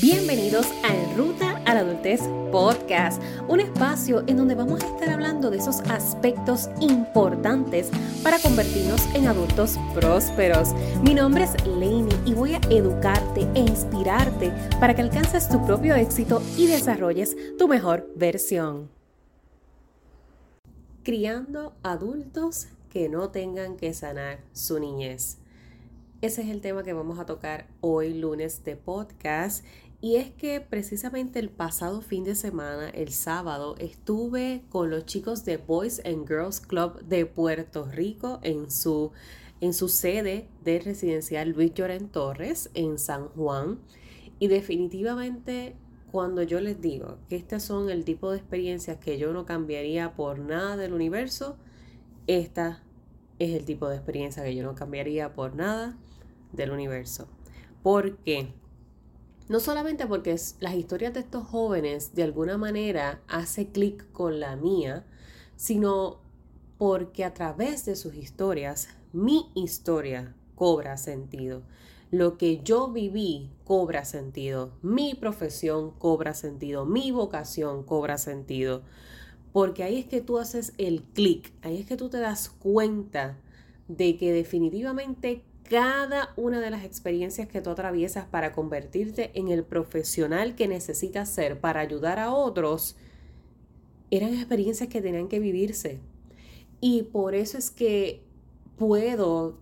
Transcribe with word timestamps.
Bienvenidos 0.00 0.66
a 0.84 0.96
En 0.96 1.18
Ruta 1.18 1.58
a 1.66 1.74
la 1.74 1.80
Adultez 1.80 2.22
Podcast, 2.50 3.22
un 3.46 3.60
espacio 3.60 4.24
en 4.26 4.38
donde 4.38 4.54
vamos 4.54 4.82
a 4.82 4.86
estar 4.86 5.10
hablando 5.10 5.50
de 5.50 5.58
esos 5.58 5.80
aspectos 5.82 6.70
importantes 6.80 7.90
para 8.22 8.38
convertirnos 8.38 9.02
en 9.14 9.26
adultos 9.26 9.78
prósperos. 9.94 10.72
Mi 11.02 11.12
nombre 11.12 11.44
es 11.44 11.66
Lainey 11.66 12.18
y 12.24 12.32
voy 12.32 12.54
a 12.54 12.60
educarte 12.70 13.46
e 13.54 13.60
inspirarte 13.60 14.50
para 14.80 14.94
que 14.94 15.02
alcances 15.02 15.50
tu 15.50 15.62
propio 15.66 15.94
éxito 15.94 16.40
y 16.56 16.68
desarrolles 16.68 17.36
tu 17.58 17.68
mejor 17.68 18.08
versión. 18.16 18.88
Criando 21.02 21.74
adultos 21.82 22.68
que 22.88 23.10
no 23.10 23.28
tengan 23.28 23.76
que 23.76 23.92
sanar 23.92 24.38
su 24.54 24.80
niñez. 24.80 25.36
Ese 26.22 26.42
es 26.42 26.50
el 26.50 26.60
tema 26.60 26.84
que 26.84 26.92
vamos 26.92 27.18
a 27.18 27.26
tocar 27.26 27.66
hoy 27.80 28.14
lunes 28.14 28.62
de 28.62 28.76
podcast. 28.76 29.64
Y 30.02 30.16
es 30.16 30.32
que 30.32 30.60
precisamente 30.60 31.38
el 31.38 31.48
pasado 31.48 32.02
fin 32.02 32.24
de 32.24 32.34
semana, 32.34 32.90
el 32.90 33.12
sábado, 33.12 33.76
estuve 33.78 34.64
con 34.68 34.90
los 34.90 35.06
chicos 35.06 35.44
de 35.44 35.58
Boys 35.58 36.02
and 36.04 36.26
Girls 36.26 36.58
Club 36.58 37.00
de 37.04 37.24
Puerto 37.24 37.84
Rico 37.84 38.40
en 38.42 38.68
su, 38.72 39.12
en 39.60 39.72
su 39.72 39.88
sede 39.88 40.48
de 40.64 40.80
residencial 40.80 41.50
Luis 41.50 41.72
Lloren 41.72 42.08
Torres 42.08 42.68
en 42.74 42.98
San 42.98 43.28
Juan. 43.28 43.78
Y 44.40 44.48
definitivamente 44.48 45.76
cuando 46.10 46.42
yo 46.42 46.60
les 46.60 46.80
digo 46.80 47.18
que 47.28 47.36
estas 47.36 47.62
son 47.62 47.88
el 47.88 48.04
tipo 48.04 48.32
de 48.32 48.38
experiencias 48.38 48.96
que 48.96 49.18
yo 49.18 49.32
no 49.32 49.46
cambiaría 49.46 50.16
por 50.16 50.40
nada 50.40 50.76
del 50.76 50.94
universo, 50.94 51.56
esta 52.26 52.82
es 53.38 53.54
el 53.54 53.64
tipo 53.64 53.88
de 53.88 53.98
experiencia 53.98 54.42
que 54.42 54.56
yo 54.56 54.64
no 54.64 54.74
cambiaría 54.74 55.32
por 55.32 55.54
nada 55.54 55.96
del 56.50 56.72
universo. 56.72 57.28
¿Por 57.84 58.16
qué? 58.18 58.52
No 59.52 59.60
solamente 59.60 60.06
porque 60.06 60.34
las 60.60 60.74
historias 60.74 61.12
de 61.12 61.20
estos 61.20 61.46
jóvenes 61.46 62.14
de 62.14 62.22
alguna 62.22 62.56
manera 62.56 63.20
hace 63.28 63.68
clic 63.68 64.10
con 64.10 64.40
la 64.40 64.56
mía, 64.56 65.04
sino 65.56 66.22
porque 66.78 67.22
a 67.22 67.34
través 67.34 67.84
de 67.84 67.94
sus 67.94 68.14
historias, 68.14 68.88
mi 69.12 69.50
historia 69.54 70.34
cobra 70.54 70.96
sentido. 70.96 71.64
Lo 72.10 72.38
que 72.38 72.62
yo 72.62 72.90
viví 72.90 73.50
cobra 73.64 74.06
sentido. 74.06 74.72
Mi 74.80 75.14
profesión 75.14 75.90
cobra 75.98 76.32
sentido. 76.32 76.86
Mi 76.86 77.10
vocación 77.10 77.82
cobra 77.82 78.16
sentido. 78.16 78.80
Porque 79.52 79.82
ahí 79.82 79.98
es 79.98 80.06
que 80.06 80.22
tú 80.22 80.38
haces 80.38 80.72
el 80.78 81.02
clic. 81.02 81.52
Ahí 81.60 81.78
es 81.78 81.86
que 81.86 81.98
tú 81.98 82.08
te 82.08 82.20
das 82.20 82.48
cuenta 82.48 83.36
de 83.86 84.16
que 84.16 84.32
definitivamente 84.32 85.44
cada 85.72 86.34
una 86.36 86.60
de 86.60 86.68
las 86.68 86.84
experiencias 86.84 87.48
que 87.48 87.62
tú 87.62 87.70
atraviesas 87.70 88.26
para 88.26 88.52
convertirte 88.52 89.30
en 89.32 89.48
el 89.48 89.64
profesional 89.64 90.54
que 90.54 90.68
necesitas 90.68 91.30
ser 91.30 91.60
para 91.60 91.80
ayudar 91.80 92.18
a 92.18 92.30
otros, 92.30 92.94
eran 94.10 94.34
experiencias 94.34 94.90
que 94.90 95.00
tenían 95.00 95.28
que 95.28 95.38
vivirse. 95.38 95.98
Y 96.82 97.04
por 97.04 97.34
eso 97.34 97.56
es 97.56 97.70
que 97.70 98.22
puedo 98.76 99.60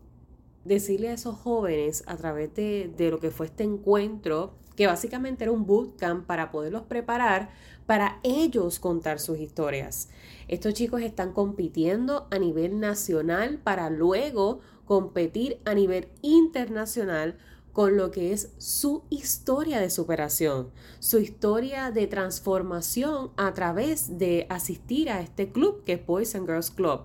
decirle 0.64 1.10
a 1.10 1.12
esos 1.12 1.36
jóvenes 1.36 2.02
a 2.08 2.16
través 2.16 2.52
de, 2.56 2.92
de, 2.96 3.12
lo 3.12 3.20
que 3.20 3.30
fue 3.30 3.46
este 3.46 3.62
encuentro, 3.62 4.54
que 4.74 4.88
básicamente 4.88 5.44
era 5.44 5.52
un 5.52 5.64
bootcamp 5.64 6.26
para 6.26 6.50
poderlos 6.50 6.82
preparar 6.82 7.50
para 7.86 8.18
ellos 8.24 8.80
contar 8.80 9.20
sus 9.20 9.38
historias. 9.38 10.08
Estos 10.48 10.74
chicos 10.74 11.02
están 11.02 11.32
compitiendo 11.32 12.26
a 12.32 12.38
nivel 12.40 12.80
nacional 12.80 13.60
para 13.62 13.90
luego 13.90 14.58
competir 14.90 15.60
a 15.66 15.72
nivel 15.72 16.08
internacional 16.20 17.38
con 17.72 17.96
lo 17.96 18.10
que 18.10 18.32
es 18.32 18.52
su 18.58 19.04
historia 19.08 19.78
de 19.78 19.88
superación, 19.88 20.70
su 20.98 21.20
historia 21.20 21.92
de 21.92 22.08
transformación 22.08 23.30
a 23.36 23.54
través 23.54 24.18
de 24.18 24.48
asistir 24.50 25.08
a 25.08 25.20
este 25.20 25.52
club 25.52 25.84
que 25.84 25.92
es 25.92 26.04
Boys 26.04 26.34
and 26.34 26.44
Girls 26.44 26.72
Club. 26.72 27.02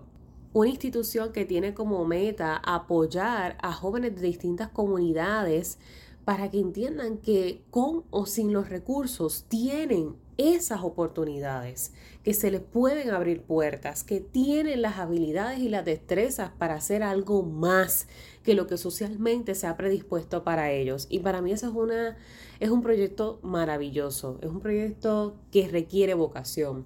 Una 0.51 0.69
institución 0.71 1.31
que 1.31 1.45
tiene 1.45 1.75
como 1.75 2.03
meta 2.05 2.57
apoyar 2.57 3.55
a 3.61 3.71
jóvenes 3.71 4.15
de 4.15 4.29
distintas 4.29 4.69
comunidades 4.69 5.77
para 6.23 6.49
que 6.49 6.59
entiendan 6.59 7.19
que 7.19 7.65
con 7.69 8.03
o 8.09 8.25
sin 8.25 8.51
los 8.51 8.67
recursos 8.67 9.45
tienen 9.47 10.15
esas 10.37 10.81
oportunidades, 10.81 11.93
que 12.23 12.33
se 12.33 12.51
les 12.51 12.61
pueden 12.61 13.11
abrir 13.11 13.41
puertas, 13.41 14.03
que 14.03 14.19
tienen 14.19 14.81
las 14.81 14.97
habilidades 14.97 15.59
y 15.59 15.69
las 15.69 15.85
destrezas 15.85 16.51
para 16.57 16.75
hacer 16.75 17.03
algo 17.03 17.43
más 17.43 18.07
que 18.43 18.53
lo 18.53 18.67
que 18.67 18.77
socialmente 18.77 19.55
se 19.55 19.67
ha 19.67 19.77
predispuesto 19.77 20.43
para 20.43 20.71
ellos. 20.71 21.07
Y 21.09 21.19
para 21.19 21.41
mí 21.41 21.51
eso 21.51 21.67
es, 21.67 21.73
una, 21.73 22.17
es 22.59 22.69
un 22.69 22.81
proyecto 22.81 23.39
maravilloso, 23.43 24.39
es 24.41 24.49
un 24.49 24.59
proyecto 24.59 25.35
que 25.51 25.67
requiere 25.67 26.13
vocación. 26.13 26.85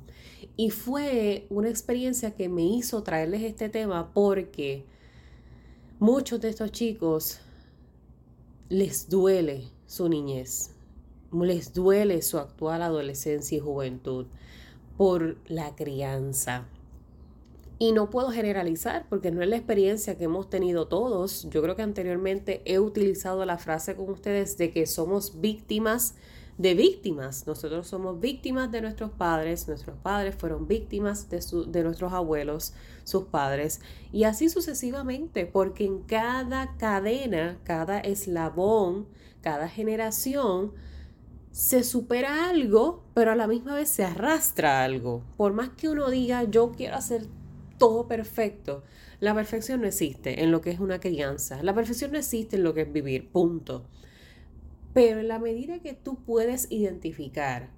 Y 0.56 0.72
fue 0.72 1.48
una 1.50 1.70
experiencia 1.70 2.36
que 2.36 2.50
me 2.50 2.64
hizo 2.64 3.02
traerles 3.02 3.42
este 3.44 3.70
tema 3.70 4.14
porque 4.14 4.86
muchos 6.00 6.42
de 6.42 6.50
estos 6.50 6.72
chicos 6.72 7.40
les 8.70 9.10
duele 9.10 9.70
su 9.88 10.08
niñez 10.08 10.76
les 11.32 11.74
duele 11.74 12.22
su 12.22 12.38
actual 12.38 12.82
adolescencia 12.82 13.58
y 13.58 13.62
juventud 13.62 14.26
por 14.98 15.38
la 15.48 15.76
crianza. 15.76 16.66
Y 17.78 17.94
no 17.94 18.10
puedo 18.10 18.32
generalizar 18.32 19.06
porque 19.10 19.32
no 19.32 19.42
es 19.42 19.48
la 19.48 19.56
experiencia 19.56 20.18
que 20.18 20.26
hemos 20.26 20.50
tenido 20.50 20.88
todos. 20.88 21.48
Yo 21.50 21.62
creo 21.62 21.78
que 21.78 21.82
anteriormente 21.82 22.62
he 22.66 22.80
utilizado 22.80 23.46
la 23.46 23.58
frase 23.58 23.96
con 23.96 24.10
ustedes 24.10 24.58
de 24.58 24.72
que 24.72 24.86
somos 24.86 25.40
víctimas 25.40 26.16
de 26.60 26.74
víctimas. 26.74 27.48
Nosotros 27.48 27.88
somos 27.88 28.20
víctimas 28.20 28.70
de 28.70 28.82
nuestros 28.82 29.12
padres, 29.12 29.68
nuestros 29.70 29.98
padres 29.98 30.36
fueron 30.36 30.68
víctimas 30.68 31.30
de, 31.30 31.40
de 31.68 31.84
nuestros 31.84 32.12
abuelos, 32.12 32.74
sus 33.06 33.24
padres, 33.24 33.80
y 34.12 34.26
así 34.26 34.50
sucesivamente, 34.50 35.46
porque 35.46 35.86
en 35.86 36.02
cada 36.02 36.76
cadena, 36.76 37.58
cada 37.64 38.02
eslabón, 38.02 39.08
cada 39.42 39.70
generación, 39.70 40.74
se 41.52 41.84
supera 41.84 42.50
algo, 42.50 43.04
pero 43.14 43.32
a 43.32 43.36
la 43.36 43.48
misma 43.48 43.76
vez 43.76 43.90
se 43.90 44.04
arrastra 44.04 44.84
algo. 44.84 45.24
Por 45.38 45.54
más 45.54 45.70
que 45.70 45.90
uno 45.90 46.10
diga, 46.10 46.44
yo 46.44 46.72
quiero 46.72 46.96
hacer 46.96 47.26
todo 47.78 48.08
perfecto, 48.08 48.84
la 49.20 49.34
perfección 49.34 49.82
no 49.82 49.88
existe 49.88 50.44
en 50.44 50.52
lo 50.52 50.62
que 50.62 50.72
es 50.72 50.80
una 50.80 51.00
crianza. 51.00 51.62
La 51.64 51.74
perfección 51.74 52.12
no 52.12 52.18
existe 52.18 52.56
en 52.56 52.64
lo 52.64 52.74
que 52.74 52.82
es 52.82 52.94
vivir, 52.94 53.30
punto. 53.30 53.84
Pero 54.94 55.20
en 55.20 55.28
la 55.28 55.40
medida 55.40 55.80
que 55.80 55.94
tú 55.94 56.16
puedes 56.16 56.72
identificar 56.72 57.70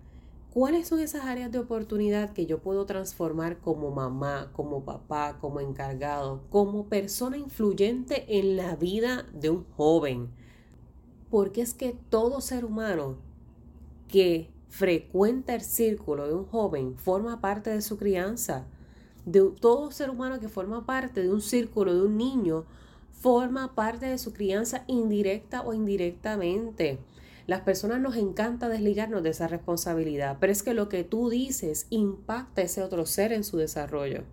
cuáles 0.54 0.88
son 0.88 1.00
esas 1.00 1.26
áreas 1.26 1.52
de 1.52 1.60
oportunidad 1.60 2.34
que 2.34 2.46
yo 2.46 2.60
puedo 2.60 2.86
transformar 2.86 3.58
como 3.60 3.90
mamá, 3.90 4.52
como 4.54 4.84
papá, 4.84 5.38
como 5.40 5.62
encargado, 5.62 6.44
como 6.50 6.88
persona 6.88 7.38
influyente 7.38 8.38
en 8.38 8.58
la 8.58 8.76
vida 8.76 9.26
de 9.34 9.50
un 9.50 9.64
joven. 9.72 10.30
Porque 11.30 11.62
es 11.62 11.74
que 11.74 11.96
todo 12.10 12.42
ser 12.42 12.66
humano 12.66 13.18
que 14.12 14.50
frecuenta 14.70 15.56
el 15.56 15.62
círculo 15.62 16.28
de 16.28 16.34
un 16.34 16.46
joven 16.46 16.98
forma 16.98 17.42
parte 17.42 17.70
de 17.70 17.82
su 17.82 17.98
crianza. 17.98 18.66
De 19.26 19.42
todo 19.60 19.92
ser 19.92 20.10
humano 20.10 20.40
que 20.40 20.50
forma 20.50 20.86
parte 20.86 21.22
de 21.22 21.32
un 21.32 21.42
círculo 21.42 21.94
de 21.94 22.02
un 22.02 22.18
niño 22.18 22.66
forma 23.12 23.76
parte 23.76 24.08
de 24.08 24.18
su 24.18 24.34
crianza 24.34 24.84
indirecta 24.88 25.62
o 25.62 25.74
indirectamente. 25.74 27.00
Las 27.48 27.62
personas 27.62 28.02
nos 28.02 28.16
encanta 28.16 28.70
desligarnos 28.70 29.24
de 29.24 29.30
esa 29.30 29.48
responsabilidad, 29.48 30.38
pero 30.40 30.52
es 30.52 30.64
que 30.64 30.74
lo 30.74 30.90
que 30.90 31.04
tú 31.04 31.30
dices 31.30 31.88
impacta 31.90 32.62
a 32.62 32.66
ese 32.66 32.82
otro 32.82 33.06
ser 33.06 33.32
en 33.34 33.44
su 33.44 33.58
desarrollo. 33.58 34.24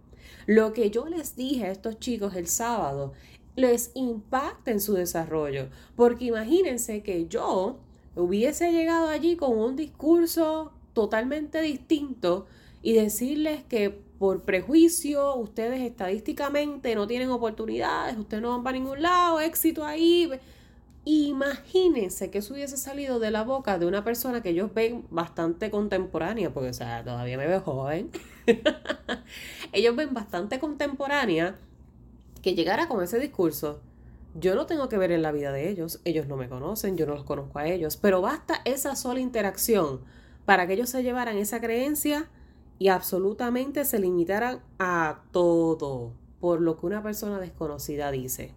Lo 0.47 0.72
que 0.72 0.91
yo 0.91 1.06
les 1.06 1.37
dije 1.37 1.65
a 1.65 1.71
estos 1.71 1.99
chicos 1.99 2.34
el 2.34 2.47
sábado 2.47 3.12
les 3.56 3.91
impacta 3.94 4.71
en 4.71 4.81
su 4.81 4.94
desarrollo, 4.94 5.69
porque 5.97 6.27
imagínense 6.27 7.03
que 7.03 7.27
yo 7.27 7.81
hubiese 8.19 8.73
llegado 8.73 9.09
allí 9.09 9.37
con 9.37 9.56
un 9.56 9.76
discurso 9.76 10.73
totalmente 10.93 11.61
distinto 11.62 12.47
y 12.82 12.94
decirles 12.94 13.62
que 13.65 13.91
por 14.19 14.43
prejuicio 14.43 15.37
ustedes 15.37 15.81
estadísticamente 15.81 16.94
no 16.94 17.06
tienen 17.06 17.31
oportunidades, 17.31 18.19
ustedes 18.19 18.43
no 18.43 18.50
van 18.50 18.65
para 18.65 18.76
ningún 18.76 19.00
lado, 19.00 19.41
éxito 19.41 19.85
ahí. 19.85 20.29
Imagínense 21.05 22.31
que 22.31 22.38
eso 22.38 22.53
hubiese 22.53 22.76
salido 22.76 23.19
de 23.20 23.31
la 23.31 23.44
boca 23.44 23.79
de 23.79 23.87
una 23.87 24.05
persona 24.05 24.43
que 24.43 24.50
ellos 24.50 24.75
ven 24.75 25.05
bastante 25.11 25.71
contemporánea, 25.71 26.53
porque 26.53 26.71
o 26.71 26.75
sea, 26.75 27.05
todavía 27.05 27.38
me 27.38 27.47
veo 27.47 27.61
joven. 27.61 28.11
ellos 29.73 29.97
ven 29.97 30.12
bastante 30.12 30.59
contemporánea 30.59 31.56
que 32.43 32.55
llegara 32.55 32.88
con 32.88 33.03
ese 33.03 33.19
discurso 33.19 33.81
yo 34.38 34.55
no 34.55 34.67
tengo 34.67 34.88
que 34.88 34.99
ver 34.99 35.12
en 35.12 35.23
la 35.23 35.32
vida 35.32 35.52
de 35.52 35.69
ellos, 35.69 36.00
ellos 36.05 36.26
no 36.26 36.37
me 36.37 36.49
conocen, 36.49 36.96
yo 36.96 37.06
no 37.06 37.14
los 37.14 37.25
conozco 37.25 37.58
a 37.58 37.67
ellos, 37.67 37.96
pero 37.96 38.20
basta 38.20 38.61
esa 38.64 38.96
sola 38.96 39.20
interacción 39.20 40.00
para 40.44 40.67
que 40.67 40.75
ellos 40.75 40.90
se 40.90 41.02
llevaran 41.02 41.37
esa 41.37 41.61
creencia 41.61 42.29
y 42.79 42.88
absolutamente 42.88 43.85
se 43.85 43.99
limitaran 43.99 44.61
a 44.79 45.23
todo 45.32 46.12
por 46.40 46.61
lo 46.61 46.79
que 46.79 46.87
una 46.87 47.02
persona 47.02 47.40
desconocida 47.40 48.11
dice. 48.11 48.55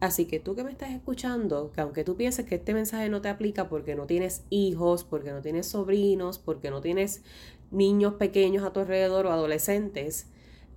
Así 0.00 0.26
que 0.26 0.40
tú 0.40 0.54
que 0.54 0.64
me 0.64 0.70
estás 0.70 0.90
escuchando, 0.90 1.70
que 1.72 1.80
aunque 1.80 2.04
tú 2.04 2.16
pienses 2.16 2.46
que 2.46 2.56
este 2.56 2.74
mensaje 2.74 3.08
no 3.08 3.20
te 3.22 3.28
aplica 3.28 3.68
porque 3.68 3.94
no 3.94 4.06
tienes 4.06 4.44
hijos, 4.50 5.04
porque 5.04 5.30
no 5.30 5.40
tienes 5.40 5.66
sobrinos, 5.66 6.38
porque 6.38 6.70
no 6.70 6.80
tienes 6.80 7.22
niños 7.70 8.14
pequeños 8.14 8.64
a 8.64 8.72
tu 8.72 8.80
alrededor 8.80 9.26
o 9.26 9.32
adolescentes, 9.32 10.26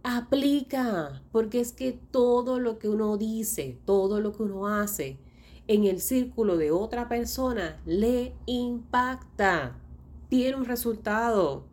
aplica, 0.09 1.21
porque 1.33 1.59
es 1.59 1.73
que 1.73 1.91
todo 1.91 2.61
lo 2.61 2.79
que 2.79 2.87
uno 2.87 3.17
dice, 3.17 3.77
todo 3.83 4.21
lo 4.21 4.31
que 4.31 4.43
uno 4.43 4.67
hace 4.67 5.17
en 5.67 5.83
el 5.83 5.99
círculo 5.99 6.55
de 6.55 6.71
otra 6.71 7.09
persona 7.09 7.81
le 7.85 8.33
impacta, 8.45 9.75
tiene 10.29 10.55
un 10.55 10.63
resultado. 10.63 11.65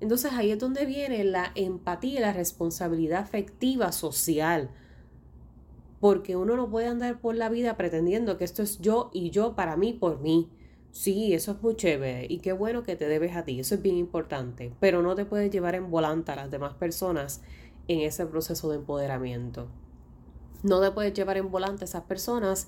Entonces 0.00 0.32
ahí 0.34 0.52
es 0.52 0.58
donde 0.60 0.86
viene 0.86 1.24
la 1.24 1.50
empatía 1.56 2.20
y 2.20 2.22
la 2.22 2.32
responsabilidad 2.32 3.22
afectiva 3.22 3.90
social. 3.90 4.70
Porque 5.98 6.36
uno 6.36 6.54
no 6.54 6.70
puede 6.70 6.86
andar 6.86 7.20
por 7.20 7.34
la 7.34 7.48
vida 7.48 7.76
pretendiendo 7.76 8.38
que 8.38 8.44
esto 8.44 8.62
es 8.62 8.78
yo 8.78 9.10
y 9.12 9.30
yo 9.30 9.56
para 9.56 9.76
mí 9.76 9.92
por 9.92 10.20
mí. 10.20 10.48
Sí, 10.98 11.32
eso 11.32 11.52
es 11.52 11.62
muy 11.62 11.76
chévere 11.76 12.26
y 12.28 12.38
qué 12.38 12.52
bueno 12.52 12.82
que 12.82 12.96
te 12.96 13.06
debes 13.06 13.36
a 13.36 13.44
ti, 13.44 13.60
eso 13.60 13.76
es 13.76 13.82
bien 13.82 13.96
importante, 13.96 14.74
pero 14.80 15.00
no 15.00 15.14
te 15.14 15.24
puedes 15.24 15.48
llevar 15.48 15.76
en 15.76 15.92
volanta 15.92 16.32
a 16.32 16.36
las 16.36 16.50
demás 16.50 16.74
personas 16.74 17.40
en 17.86 18.00
ese 18.00 18.26
proceso 18.26 18.68
de 18.68 18.78
empoderamiento. 18.78 19.68
No 20.64 20.80
te 20.80 20.90
puedes 20.90 21.14
llevar 21.14 21.36
en 21.36 21.52
volante 21.52 21.84
a 21.84 21.86
esas 21.86 22.02
personas 22.02 22.66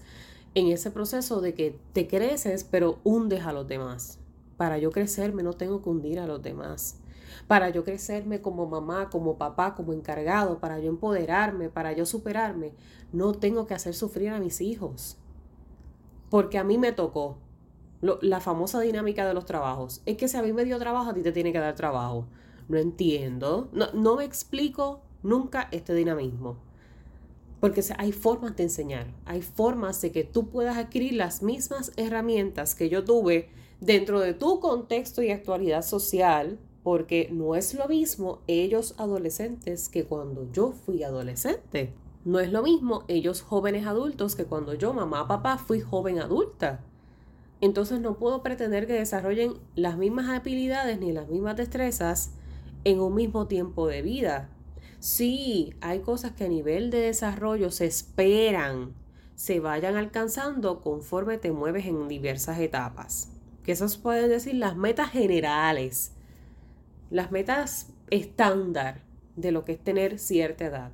en 0.55 0.69
ese 0.69 0.93
proceso 0.93 1.41
de 1.41 1.55
que 1.55 1.81
te 1.93 2.06
creces 2.06 2.62
pero 2.62 3.00
hundes 3.03 3.44
a 3.44 3.53
los 3.53 3.67
demás. 3.67 4.21
Para 4.56 4.79
yo 4.79 4.93
crecerme 4.93 5.43
no 5.43 5.55
tengo 5.55 5.82
que 5.82 5.88
hundir 5.88 6.21
a 6.21 6.29
los 6.29 6.41
demás. 6.41 7.00
Para 7.49 7.71
yo 7.71 7.82
crecerme 7.82 8.41
como 8.41 8.65
mamá, 8.65 9.11
como 9.11 9.38
papá, 9.38 9.75
como 9.75 9.93
encargado, 9.93 10.61
para 10.61 10.79
yo 10.79 10.88
empoderarme, 10.88 11.69
para 11.69 11.94
yo 11.94 12.06
superarme, 12.06 12.75
no 13.12 13.32
tengo 13.32 13.67
que 13.67 13.75
hacer 13.75 13.93
sufrir 13.93 14.29
a 14.29 14.38
mis 14.38 14.61
hijos. 14.61 15.19
Porque 16.29 16.59
a 16.59 16.65
mí 16.65 16.79
me 16.79 16.93
tocó, 16.93 17.38
la 18.00 18.41
famosa 18.41 18.81
dinámica 18.81 19.26
de 19.26 19.35
los 19.35 19.44
trabajos. 19.44 20.02
Es 20.06 20.17
que 20.17 20.29
si 20.29 20.37
a 20.37 20.43
mí 20.43 20.52
me 20.52 20.64
dio 20.64 20.79
trabajo, 20.79 21.11
a 21.11 21.14
ti 21.14 21.23
te 21.23 21.32
tiene 21.32 21.52
que 21.52 21.58
dar 21.58 21.75
trabajo. 21.75 22.26
No 22.69 22.79
entiendo. 22.79 23.69
No, 23.73 23.93
no 23.93 24.17
me 24.17 24.25
explico 24.25 25.02
nunca 25.23 25.69
este 25.70 25.94
dinamismo. 25.94 26.56
Porque 27.61 27.85
hay 27.99 28.12
formas 28.12 28.56
de 28.56 28.64
enseñar. 28.64 29.06
Hay 29.26 29.43
formas 29.43 30.00
de 30.00 30.12
que 30.12 30.25
tú 30.25 30.49
puedas 30.49 30.79
adquirir 30.79 31.12
las 31.12 31.43
mismas 31.43 31.93
herramientas 31.97 32.75
que 32.75 32.88
yo 32.88 33.05
tuve 33.05 33.50
dentro 33.81 34.20
de 34.20 34.32
tu 34.32 34.61
contexto 34.61 35.23
y 35.23 35.31
actualidad 35.31 35.82
social. 35.82 36.58
Porque 36.82 37.29
no 37.31 37.55
es 37.55 37.75
lo 37.75 37.87
mismo 37.87 38.41
ellos 38.46 38.94
adolescentes 38.96 39.91
que 39.91 40.05
cuando 40.05 40.50
yo 40.53 40.73
fui 40.73 41.03
adolescente. 41.03 41.93
No 42.25 42.41
es 42.41 42.50
lo 42.50 42.62
mismo 42.62 43.05
ellos 43.08 43.43
jóvenes 43.43 43.87
adultos 43.87 44.37
que 44.37 44.44
cuando 44.44 44.73
yo, 44.75 44.94
mamá, 44.94 45.29
papá, 45.29 45.58
fui 45.58 45.81
joven 45.81 46.19
adulta. 46.19 46.85
Entonces 47.60 48.00
no 48.00 48.18
puedo 48.18 48.42
pretender 48.42 48.86
que 48.86 48.94
desarrollen 48.94 49.54
las 49.74 49.96
mismas 49.96 50.28
habilidades 50.28 50.98
ni 50.98 51.12
las 51.12 51.28
mismas 51.28 51.56
destrezas 51.56 52.32
en 52.84 53.00
un 53.00 53.14
mismo 53.14 53.46
tiempo 53.46 53.86
de 53.86 54.02
vida. 54.02 54.48
Sí, 54.98 55.74
hay 55.80 56.00
cosas 56.00 56.32
que 56.32 56.44
a 56.44 56.48
nivel 56.48 56.90
de 56.90 57.00
desarrollo 57.00 57.70
se 57.70 57.86
esperan 57.86 58.94
se 59.40 59.58
vayan 59.58 59.96
alcanzando 59.96 60.82
conforme 60.82 61.38
te 61.38 61.50
mueves 61.50 61.86
en 61.86 62.08
diversas 62.08 62.58
etapas. 62.58 63.32
Que 63.64 63.72
esas 63.72 63.96
pueden 63.96 64.28
decir 64.28 64.54
las 64.56 64.76
metas 64.76 65.08
generales, 65.12 66.12
las 67.08 67.32
metas 67.32 67.86
estándar 68.10 69.00
de 69.36 69.50
lo 69.50 69.64
que 69.64 69.72
es 69.72 69.82
tener 69.82 70.18
cierta 70.18 70.66
edad. 70.66 70.92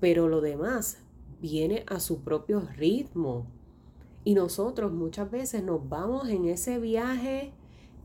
Pero 0.00 0.28
lo 0.28 0.40
demás 0.40 1.02
viene 1.42 1.84
a 1.88 2.00
su 2.00 2.24
propio 2.24 2.66
ritmo. 2.74 3.46
Y 4.28 4.34
nosotros 4.34 4.92
muchas 4.92 5.30
veces 5.30 5.62
nos 5.62 5.88
vamos 5.88 6.28
en 6.28 6.44
ese 6.44 6.78
viaje 6.78 7.50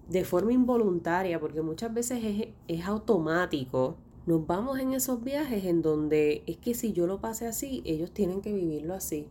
de 0.08 0.24
forma 0.24 0.54
involuntaria, 0.54 1.38
porque 1.38 1.62
muchas 1.62 1.94
veces 1.94 2.48
es, 2.70 2.86
automático. 2.86 3.98
Nos 4.26 4.48
vamos 4.48 4.80
en 4.80 4.94
esos 4.94 5.22
viajes 5.22 5.66
en 5.66 5.82
donde 5.82 6.44
es 6.48 6.56
que 6.60 6.76
si 6.76 6.94
yo 6.94 7.08
lo 7.08 7.20
pasé 7.20 7.46
así, 7.46 7.84
ellos 7.84 8.12
tienen 8.12 8.40
que 8.40 8.54
vivirlo 8.54 8.94
así. 8.94 9.28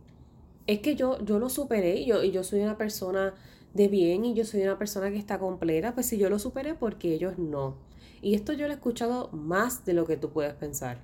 Es 0.67 0.81
que 0.81 0.95
yo, 0.95 1.17
yo 1.25 1.39
lo 1.39 1.49
superé 1.49 1.95
y 1.95 2.05
yo, 2.05 2.23
y 2.23 2.29
yo 2.29 2.43
soy 2.43 2.61
una 2.61 2.77
persona 2.77 3.33
de 3.73 3.87
bien 3.87 4.23
y 4.23 4.35
yo 4.35 4.45
soy 4.45 4.61
una 4.61 4.77
persona 4.77 5.09
que 5.09 5.17
está 5.17 5.39
completa, 5.39 5.95
pues 5.95 6.05
si 6.05 6.19
yo 6.19 6.29
lo 6.29 6.37
superé, 6.37 6.75
porque 6.75 7.15
ellos 7.15 7.39
no? 7.39 7.73
Y 8.21 8.35
esto 8.35 8.53
yo 8.53 8.67
lo 8.67 8.71
he 8.71 8.75
escuchado 8.75 9.31
más 9.31 9.83
de 9.83 9.93
lo 9.93 10.05
que 10.05 10.15
tú 10.15 10.29
puedes 10.29 10.53
pensar 10.53 10.99